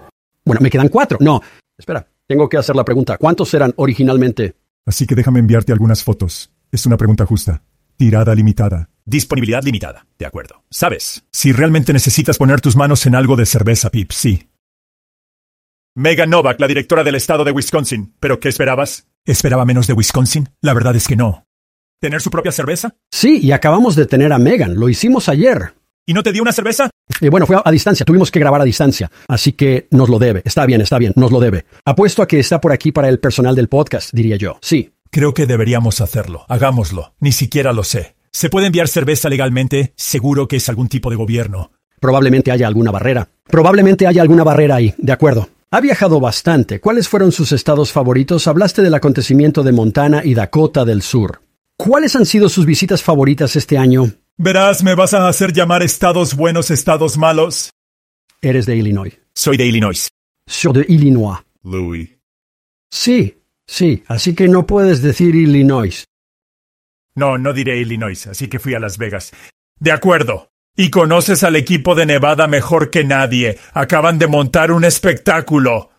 Bueno, 0.44 0.60
me 0.60 0.68
quedan 0.68 0.88
cuatro. 0.88 1.18
No. 1.20 1.40
Espera, 1.78 2.08
tengo 2.26 2.48
que 2.48 2.56
hacer 2.56 2.74
la 2.74 2.84
pregunta. 2.84 3.18
¿Cuántos 3.18 3.54
eran 3.54 3.72
originalmente? 3.76 4.56
Así 4.86 5.06
que 5.06 5.14
déjame 5.14 5.40
enviarte 5.40 5.72
algunas 5.72 6.02
fotos. 6.02 6.52
Es 6.70 6.86
una 6.86 6.96
pregunta 6.96 7.26
justa. 7.26 7.62
Tirada 7.96 8.34
limitada. 8.34 8.90
Disponibilidad 9.04 9.62
limitada. 9.62 10.06
De 10.18 10.26
acuerdo. 10.26 10.64
Sabes, 10.70 11.24
si 11.30 11.52
realmente 11.52 11.92
necesitas 11.92 12.38
poner 12.38 12.60
tus 12.60 12.76
manos 12.76 13.06
en 13.06 13.14
algo 13.14 13.36
de 13.36 13.46
cerveza, 13.46 13.90
Pip, 13.90 14.10
sí. 14.12 14.48
Megan 15.94 16.30
Novak, 16.30 16.58
la 16.58 16.68
directora 16.68 17.04
del 17.04 17.16
estado 17.16 17.44
de 17.44 17.52
Wisconsin. 17.52 18.14
¿Pero 18.18 18.40
qué 18.40 18.48
esperabas? 18.48 19.08
¿Esperaba 19.26 19.64
menos 19.64 19.86
de 19.86 19.92
Wisconsin? 19.92 20.48
La 20.62 20.72
verdad 20.72 20.96
es 20.96 21.06
que 21.06 21.16
no. 21.16 21.46
¿Tener 22.00 22.20
su 22.20 22.30
propia 22.30 22.50
cerveza? 22.50 22.96
Sí, 23.12 23.38
y 23.42 23.52
acabamos 23.52 23.94
de 23.94 24.06
tener 24.06 24.32
a 24.32 24.38
Megan. 24.38 24.74
Lo 24.74 24.88
hicimos 24.88 25.28
ayer. 25.28 25.74
¿Y 26.04 26.14
no 26.14 26.22
te 26.22 26.32
dio 26.32 26.42
una 26.42 26.52
cerveza? 26.52 26.90
Eh, 27.20 27.28
bueno, 27.28 27.46
fue 27.46 27.56
a, 27.56 27.62
a, 27.64 27.70
distancia. 27.70 28.04
Tuvimos 28.04 28.30
que 28.30 28.40
grabar 28.40 28.60
a 28.60 28.64
distancia. 28.64 29.10
Así 29.28 29.52
que 29.52 29.86
nos 29.90 30.08
lo 30.08 30.18
debe. 30.18 30.42
Está 30.44 30.66
bien, 30.66 30.80
está 30.80 30.98
bien. 30.98 31.12
Nos 31.14 31.30
lo 31.30 31.38
debe. 31.38 31.64
Apuesto 31.84 32.22
a 32.22 32.28
que 32.28 32.40
está 32.40 32.60
por 32.60 32.72
aquí 32.72 32.90
para 32.90 33.08
el 33.08 33.20
personal 33.20 33.54
del 33.54 33.68
podcast, 33.68 34.10
diría 34.12 34.36
yo. 34.36 34.58
Sí. 34.62 34.92
Creo 35.10 35.32
que 35.32 35.46
deberíamos 35.46 36.00
hacerlo. 36.00 36.44
Hagámoslo. 36.48 37.14
Ni 37.20 37.32
siquiera 37.32 37.72
lo 37.72 37.84
sé. 37.84 38.16
¿Se 38.32 38.48
puede 38.48 38.66
enviar 38.66 38.88
cerveza 38.88 39.28
legalmente? 39.28 39.92
Seguro 39.96 40.48
que 40.48 40.56
es 40.56 40.68
algún 40.68 40.88
tipo 40.88 41.10
de 41.10 41.16
gobierno. 41.16 41.70
Probablemente 42.00 42.50
haya 42.50 42.66
alguna 42.66 42.90
barrera. 42.90 43.28
Probablemente 43.44 44.06
haya 44.06 44.22
alguna 44.22 44.42
barrera 44.42 44.76
ahí. 44.76 44.94
De 44.98 45.12
acuerdo. 45.12 45.50
Ha 45.70 45.80
viajado 45.80 46.18
bastante. 46.18 46.80
¿Cuáles 46.80 47.08
fueron 47.08 47.30
sus 47.30 47.52
estados 47.52 47.92
favoritos? 47.92 48.48
Hablaste 48.48 48.82
del 48.82 48.94
acontecimiento 48.94 49.62
de 49.62 49.72
Montana 49.72 50.22
y 50.24 50.34
Dakota 50.34 50.84
del 50.84 51.02
Sur. 51.02 51.42
¿Cuáles 51.76 52.16
han 52.16 52.26
sido 52.26 52.48
sus 52.48 52.66
visitas 52.66 53.02
favoritas 53.02 53.54
este 53.54 53.78
año? 53.78 54.10
Verás, 54.42 54.82
me 54.82 54.96
vas 54.96 55.14
a 55.14 55.28
hacer 55.28 55.52
llamar 55.52 55.84
estados 55.84 56.34
buenos, 56.34 56.72
estados 56.72 57.16
malos. 57.16 57.70
Eres 58.40 58.66
de 58.66 58.74
Illinois. 58.74 59.16
Soy 59.32 59.56
de 59.56 59.66
Illinois. 59.66 60.08
Sur 60.48 60.76
de 60.76 60.84
Illinois. 60.88 61.38
Louis. 61.62 62.18
Sí, 62.90 63.40
sí, 63.68 64.02
así 64.08 64.34
que 64.34 64.48
no 64.48 64.66
puedes 64.66 65.00
decir 65.00 65.36
Illinois. 65.36 66.06
No, 67.14 67.38
no 67.38 67.52
diré 67.52 67.78
Illinois, 67.78 68.26
así 68.26 68.48
que 68.48 68.58
fui 68.58 68.74
a 68.74 68.80
Las 68.80 68.98
Vegas. 68.98 69.30
De 69.78 69.92
acuerdo. 69.92 70.48
Y 70.76 70.90
conoces 70.90 71.44
al 71.44 71.54
equipo 71.54 71.94
de 71.94 72.06
Nevada 72.06 72.48
mejor 72.48 72.90
que 72.90 73.04
nadie. 73.04 73.60
Acaban 73.74 74.18
de 74.18 74.26
montar 74.26 74.72
un 74.72 74.84
espectáculo. 74.84 75.90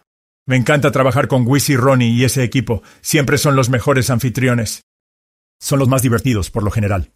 Me 0.45 0.58
encanta 0.58 0.91
trabajar 0.91 1.29
con 1.29 1.47
Wiz 1.47 1.69
y 1.69 1.77
Ronnie 1.77 2.10
y 2.10 2.25
ese 2.25 2.43
equipo. 2.43 2.84
Siempre 2.99 3.38
son 3.38 3.56
los 3.56 3.69
mejores 3.69 4.10
anfitriones. 4.10 4.84
Son 5.62 5.79
los 5.79 5.88
más 5.88 6.01
divertidos, 6.01 6.51
por 6.51 6.63
lo 6.63 6.71
general. 6.71 7.13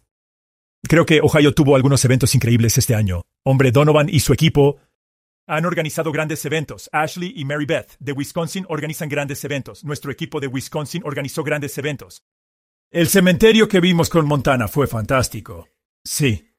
Creo 0.82 1.06
que 1.06 1.20
Ohio 1.20 1.54
tuvo 1.54 1.76
algunos 1.76 2.04
eventos 2.04 2.34
increíbles 2.34 2.78
este 2.78 2.94
año. 2.94 3.22
Hombre 3.44 3.72
Donovan 3.72 4.08
y 4.08 4.20
su 4.20 4.32
equipo 4.32 4.78
han 5.46 5.64
organizado 5.64 6.12
grandes 6.12 6.44
eventos. 6.44 6.88
Ashley 6.92 7.32
y 7.34 7.44
Mary 7.44 7.64
Beth 7.64 7.96
de 7.98 8.12
Wisconsin 8.12 8.66
organizan 8.68 9.08
grandes 9.08 9.42
eventos. 9.44 9.82
Nuestro 9.82 10.12
equipo 10.12 10.40
de 10.40 10.46
Wisconsin 10.46 11.02
organizó 11.04 11.42
grandes 11.42 11.76
eventos. 11.78 12.22
El 12.90 13.08
cementerio 13.08 13.68
que 13.68 13.80
vimos 13.80 14.08
con 14.08 14.26
Montana 14.26 14.68
fue 14.68 14.86
fantástico. 14.86 15.68
Sí. 16.04 16.52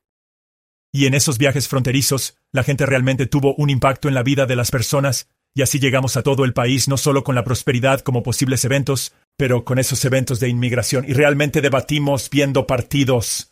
Y 0.91 1.05
en 1.05 1.13
esos 1.13 1.37
viajes 1.37 1.67
fronterizos, 1.67 2.37
la 2.51 2.63
gente 2.63 2.85
realmente 2.85 3.27
tuvo 3.27 3.53
un 3.55 3.69
impacto 3.69 4.07
en 4.07 4.15
la 4.15 4.23
vida 4.23 4.45
de 4.47 4.55
las 4.55 4.71
personas, 4.71 5.27
y 5.53 5.61
así 5.61 5.79
llegamos 5.79 6.17
a 6.17 6.23
todo 6.23 6.45
el 6.45 6.53
país 6.53 6.87
no 6.87 6.97
solo 6.97 7.23
con 7.23 7.35
la 7.35 7.43
prosperidad 7.43 8.01
como 8.01 8.23
posibles 8.23 8.65
eventos, 8.65 9.13
pero 9.37 9.65
con 9.65 9.79
esos 9.79 10.03
eventos 10.05 10.39
de 10.39 10.49
inmigración, 10.49 11.05
y 11.07 11.13
realmente 11.13 11.61
debatimos 11.61 12.29
viendo 12.29 12.65
partidos. 12.67 13.48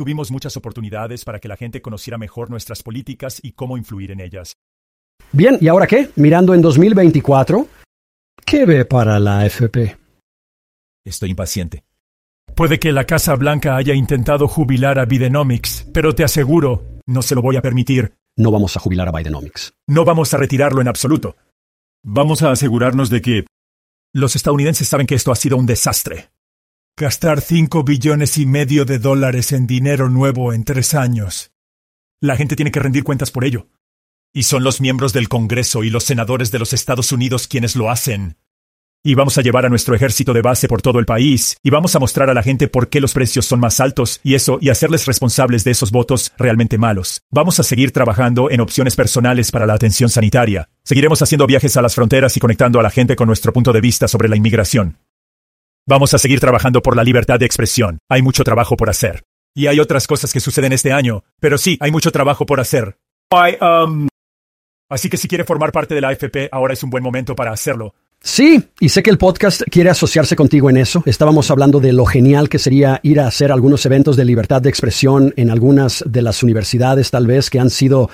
Tuvimos 0.00 0.30
muchas 0.30 0.56
oportunidades 0.56 1.26
para 1.26 1.40
que 1.40 1.46
la 1.46 1.58
gente 1.58 1.82
conociera 1.82 2.16
mejor 2.16 2.48
nuestras 2.48 2.82
políticas 2.82 3.38
y 3.42 3.52
cómo 3.52 3.76
influir 3.76 4.12
en 4.12 4.20
ellas. 4.20 4.56
Bien, 5.30 5.58
¿y 5.60 5.68
ahora 5.68 5.86
qué? 5.86 6.08
Mirando 6.16 6.54
en 6.54 6.62
2024, 6.62 7.68
¿qué 8.46 8.64
ve 8.64 8.86
para 8.86 9.18
la 9.18 9.40
AFP? 9.40 9.98
Estoy 11.04 11.28
impaciente. 11.28 11.84
Puede 12.54 12.78
que 12.78 12.92
la 12.92 13.04
Casa 13.04 13.34
Blanca 13.34 13.76
haya 13.76 13.92
intentado 13.92 14.48
jubilar 14.48 14.98
a 14.98 15.04
Bidenomics, 15.04 15.86
pero 15.92 16.14
te 16.14 16.24
aseguro, 16.24 16.82
no 17.04 17.20
se 17.20 17.34
lo 17.34 17.42
voy 17.42 17.56
a 17.56 17.60
permitir. 17.60 18.14
No 18.38 18.50
vamos 18.50 18.78
a 18.78 18.80
jubilar 18.80 19.06
a 19.06 19.12
Bidenomics. 19.12 19.74
No 19.86 20.06
vamos 20.06 20.32
a 20.32 20.38
retirarlo 20.38 20.80
en 20.80 20.88
absoluto. 20.88 21.36
Vamos 22.02 22.42
a 22.42 22.52
asegurarnos 22.52 23.10
de 23.10 23.20
que 23.20 23.44
los 24.14 24.34
estadounidenses 24.34 24.88
saben 24.88 25.06
que 25.06 25.16
esto 25.16 25.30
ha 25.30 25.36
sido 25.36 25.58
un 25.58 25.66
desastre. 25.66 26.30
Gastar 27.00 27.40
cinco 27.40 27.82
billones 27.82 28.36
y 28.36 28.44
medio 28.44 28.84
de 28.84 28.98
dólares 28.98 29.52
en 29.52 29.66
dinero 29.66 30.10
nuevo 30.10 30.52
en 30.52 30.64
tres 30.64 30.92
años. 30.92 31.50
La 32.20 32.36
gente 32.36 32.56
tiene 32.56 32.70
que 32.70 32.78
rendir 32.78 33.04
cuentas 33.04 33.30
por 33.30 33.46
ello. 33.46 33.68
Y 34.34 34.42
son 34.42 34.64
los 34.64 34.82
miembros 34.82 35.14
del 35.14 35.30
Congreso 35.30 35.82
y 35.82 35.88
los 35.88 36.04
senadores 36.04 36.50
de 36.50 36.58
los 36.58 36.74
Estados 36.74 37.10
Unidos 37.10 37.48
quienes 37.48 37.74
lo 37.74 37.90
hacen. 37.90 38.36
Y 39.02 39.14
vamos 39.14 39.38
a 39.38 39.40
llevar 39.40 39.64
a 39.64 39.70
nuestro 39.70 39.94
ejército 39.94 40.34
de 40.34 40.42
base 40.42 40.68
por 40.68 40.82
todo 40.82 40.98
el 40.98 41.06
país, 41.06 41.56
y 41.62 41.70
vamos 41.70 41.96
a 41.96 42.00
mostrar 42.00 42.28
a 42.28 42.34
la 42.34 42.42
gente 42.42 42.68
por 42.68 42.90
qué 42.90 43.00
los 43.00 43.14
precios 43.14 43.46
son 43.46 43.60
más 43.60 43.80
altos, 43.80 44.20
y 44.22 44.34
eso, 44.34 44.58
y 44.60 44.68
hacerles 44.68 45.06
responsables 45.06 45.64
de 45.64 45.70
esos 45.70 45.92
votos 45.92 46.34
realmente 46.36 46.76
malos. 46.76 47.22
Vamos 47.30 47.58
a 47.60 47.62
seguir 47.62 47.92
trabajando 47.92 48.50
en 48.50 48.60
opciones 48.60 48.94
personales 48.94 49.50
para 49.52 49.64
la 49.64 49.72
atención 49.72 50.10
sanitaria. 50.10 50.68
Seguiremos 50.84 51.22
haciendo 51.22 51.46
viajes 51.46 51.78
a 51.78 51.80
las 51.80 51.94
fronteras 51.94 52.36
y 52.36 52.40
conectando 52.40 52.78
a 52.78 52.82
la 52.82 52.90
gente 52.90 53.16
con 53.16 53.26
nuestro 53.26 53.54
punto 53.54 53.72
de 53.72 53.80
vista 53.80 54.06
sobre 54.06 54.28
la 54.28 54.36
inmigración. 54.36 54.98
Vamos 55.90 56.14
a 56.14 56.18
seguir 56.18 56.38
trabajando 56.38 56.82
por 56.82 56.94
la 56.94 57.02
libertad 57.02 57.40
de 57.40 57.46
expresión. 57.46 57.98
Hay 58.08 58.22
mucho 58.22 58.44
trabajo 58.44 58.76
por 58.76 58.88
hacer. 58.88 59.24
Y 59.56 59.66
hay 59.66 59.80
otras 59.80 60.06
cosas 60.06 60.32
que 60.32 60.38
suceden 60.38 60.72
este 60.72 60.92
año, 60.92 61.24
pero 61.40 61.58
sí, 61.58 61.78
hay 61.80 61.90
mucho 61.90 62.12
trabajo 62.12 62.46
por 62.46 62.60
hacer. 62.60 62.96
Um... 63.60 64.06
Así 64.88 65.10
que 65.10 65.16
si 65.16 65.26
quiere 65.26 65.42
formar 65.42 65.72
parte 65.72 65.96
de 65.96 66.00
la 66.00 66.10
AFP, 66.10 66.48
ahora 66.52 66.74
es 66.74 66.84
un 66.84 66.90
buen 66.90 67.02
momento 67.02 67.34
para 67.34 67.50
hacerlo. 67.50 67.92
Sí, 68.20 68.62
y 68.78 68.90
sé 68.90 69.02
que 69.02 69.10
el 69.10 69.18
podcast 69.18 69.62
quiere 69.62 69.90
asociarse 69.90 70.36
contigo 70.36 70.70
en 70.70 70.76
eso. 70.76 71.02
Estábamos 71.06 71.50
hablando 71.50 71.80
de 71.80 71.92
lo 71.92 72.04
genial 72.04 72.48
que 72.48 72.60
sería 72.60 73.00
ir 73.02 73.18
a 73.18 73.26
hacer 73.26 73.50
algunos 73.50 73.84
eventos 73.84 74.16
de 74.16 74.24
libertad 74.24 74.62
de 74.62 74.68
expresión 74.68 75.34
en 75.36 75.50
algunas 75.50 76.04
de 76.06 76.22
las 76.22 76.44
universidades 76.44 77.10
tal 77.10 77.26
vez 77.26 77.50
que 77.50 77.58
han 77.58 77.70
sido 77.70 78.10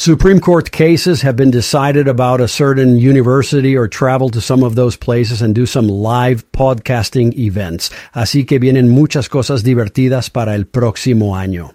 Supreme 0.00 0.38
Court 0.38 0.70
cases 0.70 1.22
have 1.22 1.34
been 1.34 1.50
decided 1.50 2.06
about 2.06 2.40
a 2.40 2.46
certain 2.46 2.98
university 2.98 3.76
or 3.76 3.88
travel 3.88 4.30
to 4.30 4.40
some 4.40 4.62
of 4.62 4.76
those 4.76 4.96
places 4.96 5.42
and 5.42 5.56
do 5.56 5.66
some 5.66 5.88
live 5.88 6.48
podcasting 6.52 7.36
events. 7.36 7.90
Así 8.12 8.46
que 8.46 8.60
vienen 8.60 8.88
muchas 8.90 9.28
cosas 9.28 9.64
divertidas 9.64 10.30
para 10.30 10.54
el 10.54 10.66
próximo 10.68 11.34
año. 11.34 11.74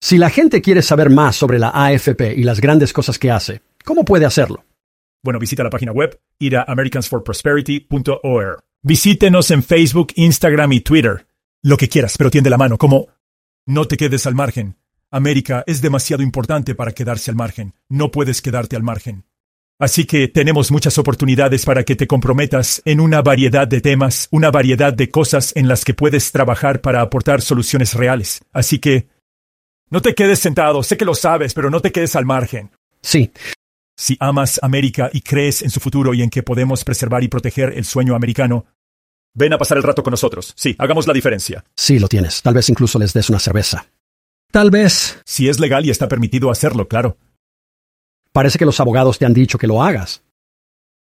Si 0.00 0.16
la 0.16 0.30
gente 0.30 0.62
quiere 0.62 0.80
saber 0.80 1.10
más 1.10 1.36
sobre 1.36 1.58
la 1.58 1.68
AFP 1.74 2.38
y 2.38 2.44
las 2.44 2.62
grandes 2.62 2.94
cosas 2.94 3.18
que 3.18 3.30
hace, 3.30 3.60
¿cómo 3.84 4.06
puede 4.06 4.24
hacerlo? 4.24 4.64
Bueno, 5.22 5.38
visita 5.38 5.62
la 5.62 5.68
página 5.68 5.92
web, 5.92 6.18
ir 6.38 6.56
a 6.56 6.62
americansforprosperity.org. 6.62 8.60
Visítenos 8.82 9.50
en 9.50 9.62
Facebook, 9.62 10.14
Instagram 10.16 10.72
y 10.72 10.80
Twitter. 10.80 11.26
Lo 11.62 11.76
que 11.76 11.90
quieras, 11.90 12.16
pero 12.16 12.30
tiende 12.30 12.48
la 12.48 12.56
mano, 12.56 12.78
como 12.78 13.08
no 13.66 13.84
te 13.84 13.98
quedes 13.98 14.26
al 14.26 14.34
margen. 14.34 14.76
América 15.10 15.64
es 15.66 15.80
demasiado 15.80 16.22
importante 16.22 16.74
para 16.74 16.92
quedarse 16.92 17.30
al 17.30 17.36
margen. 17.36 17.74
No 17.88 18.10
puedes 18.10 18.42
quedarte 18.42 18.76
al 18.76 18.82
margen. 18.82 19.24
Así 19.80 20.04
que 20.04 20.26
tenemos 20.28 20.70
muchas 20.72 20.98
oportunidades 20.98 21.64
para 21.64 21.84
que 21.84 21.94
te 21.94 22.06
comprometas 22.08 22.82
en 22.84 23.00
una 23.00 23.22
variedad 23.22 23.66
de 23.68 23.80
temas, 23.80 24.28
una 24.32 24.50
variedad 24.50 24.92
de 24.92 25.08
cosas 25.08 25.52
en 25.56 25.68
las 25.68 25.84
que 25.84 25.94
puedes 25.94 26.32
trabajar 26.32 26.80
para 26.80 27.00
aportar 27.00 27.40
soluciones 27.42 27.94
reales. 27.94 28.40
Así 28.52 28.80
que 28.80 29.06
no 29.88 30.02
te 30.02 30.14
quedes 30.14 30.40
sentado, 30.40 30.82
sé 30.82 30.96
que 30.96 31.04
lo 31.04 31.14
sabes, 31.14 31.54
pero 31.54 31.70
no 31.70 31.80
te 31.80 31.92
quedes 31.92 32.16
al 32.16 32.26
margen. 32.26 32.70
Sí, 33.00 33.30
Si 33.96 34.16
amas 34.20 34.58
América 34.62 35.10
y 35.12 35.20
crees 35.22 35.62
en 35.62 35.70
su 35.70 35.80
futuro 35.80 36.12
y 36.12 36.22
en 36.22 36.30
que 36.30 36.42
podemos 36.42 36.84
preservar 36.84 37.22
y 37.22 37.28
proteger 37.28 37.72
el 37.76 37.84
sueño 37.84 38.14
americano, 38.14 38.66
ven 39.34 39.52
a 39.52 39.58
pasar 39.58 39.76
el 39.78 39.84
rato 39.84 40.02
con 40.02 40.10
nosotros. 40.10 40.52
Sí, 40.56 40.74
hagamos 40.78 41.06
la 41.06 41.14
diferencia. 41.14 41.64
sí 41.76 41.98
lo 41.98 42.08
tienes. 42.08 42.42
Tal 42.42 42.54
vez 42.54 42.68
incluso 42.68 42.98
les 42.98 43.12
des 43.12 43.30
una 43.30 43.38
cerveza. 43.38 43.86
Tal 44.50 44.70
vez. 44.70 45.20
Si 45.24 45.48
es 45.48 45.60
legal 45.60 45.84
y 45.84 45.90
está 45.90 46.08
permitido 46.08 46.50
hacerlo, 46.50 46.88
claro. 46.88 47.18
Parece 48.32 48.58
que 48.58 48.64
los 48.64 48.80
abogados 48.80 49.18
te 49.18 49.26
han 49.26 49.34
dicho 49.34 49.58
que 49.58 49.66
lo 49.66 49.82
hagas. 49.82 50.22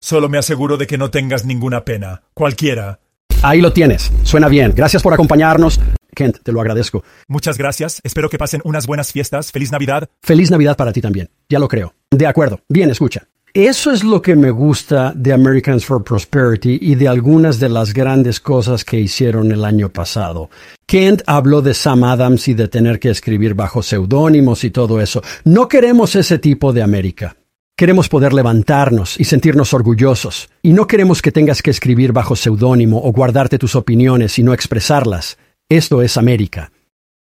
Solo 0.00 0.28
me 0.28 0.38
aseguro 0.38 0.76
de 0.76 0.86
que 0.86 0.98
no 0.98 1.10
tengas 1.10 1.44
ninguna 1.44 1.84
pena. 1.84 2.22
Cualquiera. 2.34 3.00
Ahí 3.42 3.60
lo 3.60 3.72
tienes. 3.72 4.12
Suena 4.22 4.48
bien. 4.48 4.72
Gracias 4.74 5.02
por 5.02 5.12
acompañarnos. 5.12 5.80
Kent, 6.14 6.38
te 6.42 6.52
lo 6.52 6.60
agradezco. 6.60 7.04
Muchas 7.28 7.58
gracias. 7.58 8.00
Espero 8.04 8.30
que 8.30 8.38
pasen 8.38 8.62
unas 8.64 8.86
buenas 8.86 9.12
fiestas. 9.12 9.52
Feliz 9.52 9.70
Navidad. 9.70 10.08
Feliz 10.22 10.50
Navidad 10.50 10.76
para 10.76 10.92
ti 10.92 11.02
también. 11.02 11.30
Ya 11.48 11.58
lo 11.58 11.68
creo. 11.68 11.94
De 12.10 12.26
acuerdo. 12.26 12.60
Bien, 12.68 12.90
escucha. 12.90 13.28
Eso 13.56 13.90
es 13.90 14.04
lo 14.04 14.20
que 14.20 14.36
me 14.36 14.50
gusta 14.50 15.14
de 15.16 15.32
Americans 15.32 15.86
for 15.86 16.04
Prosperity 16.04 16.78
y 16.78 16.94
de 16.94 17.08
algunas 17.08 17.58
de 17.58 17.70
las 17.70 17.94
grandes 17.94 18.38
cosas 18.38 18.84
que 18.84 19.00
hicieron 19.00 19.50
el 19.50 19.64
año 19.64 19.88
pasado. 19.88 20.50
Kent 20.84 21.22
habló 21.26 21.62
de 21.62 21.72
Sam 21.72 22.04
Adams 22.04 22.48
y 22.48 22.52
de 22.52 22.68
tener 22.68 23.00
que 23.00 23.08
escribir 23.08 23.54
bajo 23.54 23.82
seudónimos 23.82 24.62
y 24.62 24.70
todo 24.70 25.00
eso. 25.00 25.22
No 25.44 25.68
queremos 25.68 26.16
ese 26.16 26.38
tipo 26.38 26.74
de 26.74 26.82
América. 26.82 27.38
Queremos 27.74 28.10
poder 28.10 28.34
levantarnos 28.34 29.18
y 29.18 29.24
sentirnos 29.24 29.72
orgullosos. 29.72 30.50
Y 30.60 30.74
no 30.74 30.86
queremos 30.86 31.22
que 31.22 31.32
tengas 31.32 31.62
que 31.62 31.70
escribir 31.70 32.12
bajo 32.12 32.36
seudónimo 32.36 33.00
o 33.02 33.10
guardarte 33.10 33.58
tus 33.58 33.74
opiniones 33.74 34.38
y 34.38 34.42
no 34.42 34.52
expresarlas. 34.52 35.38
Esto 35.70 36.02
es 36.02 36.18
América. 36.18 36.72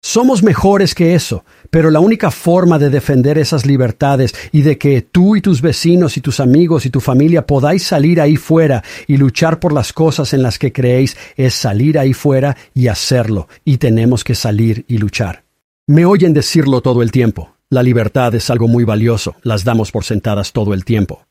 Somos 0.01 0.43
mejores 0.43 0.93
que 0.93 1.15
eso, 1.15 1.43
pero 1.69 1.89
la 1.89 1.99
única 1.99 2.29
forma 2.31 2.77
de 2.77 2.89
defender 2.89 3.38
esas 3.38 3.65
libertades 3.65 4.33
y 4.51 4.62
de 4.62 4.77
que 4.77 5.01
tú 5.01 5.36
y 5.36 5.41
tus 5.41 5.62
vecinos 5.62 6.17
y 6.17 6.21
tus 6.21 6.39
amigos 6.39 6.86
y 6.86 6.89
tu 6.89 7.01
familia 7.01 7.45
podáis 7.45 7.83
salir 7.83 8.21
ahí 8.21 8.36
fuera 8.36 8.83
y 9.07 9.17
luchar 9.17 9.60
por 9.60 9.73
las 9.73 9.93
cosas 9.93 10.33
en 10.33 10.43
las 10.43 10.60
que 10.60 10.71
creéis 10.71 11.17
es 11.36 11.55
salir 11.55 11.97
ahí 11.97 12.13
fuera 12.13 12.55
y 12.73 12.88
hacerlo, 12.88 13.47
y 13.65 13.77
tenemos 13.77 14.23
que 14.23 14.36
salir 14.36 14.86
y 14.88 14.97
luchar. 14.97 15.43
Me 15.88 16.05
oyen 16.05 16.33
decirlo 16.33 16.81
todo 16.81 17.01
el 17.01 17.12
tiempo. 17.12 17.55
La 17.69 17.83
libertad 17.83 18.33
es 18.36 18.49
algo 18.49 18.67
muy 18.67 18.86
valioso, 18.86 19.36
las 19.41 19.63
damos 19.63 19.91
por 19.91 20.05
sentadas 20.05 20.53
todo 20.53 20.73
el 20.73 20.86
tiempo. 20.86 21.25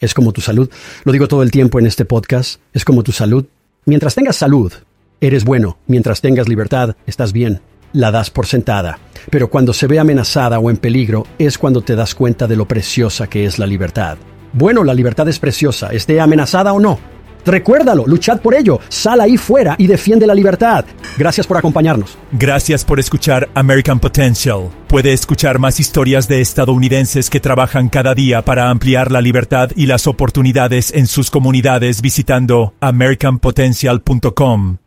Es 0.00 0.14
como 0.14 0.32
tu 0.32 0.40
salud, 0.40 0.68
lo 1.04 1.12
digo 1.12 1.28
todo 1.28 1.42
el 1.42 1.50
tiempo 1.50 1.78
en 1.78 1.86
este 1.86 2.04
podcast, 2.04 2.60
es 2.72 2.84
como 2.84 3.02
tu 3.02 3.12
salud. 3.12 3.44
Mientras 3.84 4.14
tengas 4.14 4.36
salud, 4.36 4.72
eres 5.20 5.44
bueno, 5.44 5.78
mientras 5.86 6.20
tengas 6.20 6.48
libertad, 6.48 6.96
estás 7.06 7.32
bien 7.32 7.60
la 7.96 8.10
das 8.10 8.30
por 8.30 8.46
sentada. 8.46 8.98
Pero 9.30 9.48
cuando 9.48 9.72
se 9.72 9.86
ve 9.86 9.98
amenazada 9.98 10.58
o 10.58 10.70
en 10.70 10.76
peligro 10.76 11.26
es 11.38 11.58
cuando 11.58 11.80
te 11.80 11.96
das 11.96 12.14
cuenta 12.14 12.46
de 12.46 12.56
lo 12.56 12.68
preciosa 12.68 13.26
que 13.26 13.46
es 13.46 13.58
la 13.58 13.66
libertad. 13.66 14.18
Bueno, 14.52 14.84
la 14.84 14.94
libertad 14.94 15.28
es 15.28 15.38
preciosa, 15.38 15.92
esté 15.92 16.20
amenazada 16.20 16.72
o 16.72 16.78
no. 16.78 16.98
Recuérdalo, 17.44 18.04
luchad 18.06 18.40
por 18.40 18.54
ello, 18.54 18.80
sal 18.88 19.20
ahí 19.20 19.36
fuera 19.36 19.76
y 19.78 19.86
defiende 19.86 20.26
la 20.26 20.34
libertad. 20.34 20.84
Gracias 21.16 21.46
por 21.46 21.56
acompañarnos. 21.56 22.18
Gracias 22.32 22.84
por 22.84 22.98
escuchar 22.98 23.48
American 23.54 24.00
Potential. 24.00 24.68
Puede 24.88 25.12
escuchar 25.12 25.60
más 25.60 25.78
historias 25.78 26.26
de 26.28 26.40
estadounidenses 26.40 27.30
que 27.30 27.40
trabajan 27.40 27.88
cada 27.88 28.14
día 28.14 28.42
para 28.42 28.68
ampliar 28.68 29.12
la 29.12 29.20
libertad 29.20 29.70
y 29.76 29.86
las 29.86 30.08
oportunidades 30.08 30.92
en 30.92 31.06
sus 31.06 31.30
comunidades 31.30 32.02
visitando 32.02 32.74
americanpotential.com. 32.80 34.85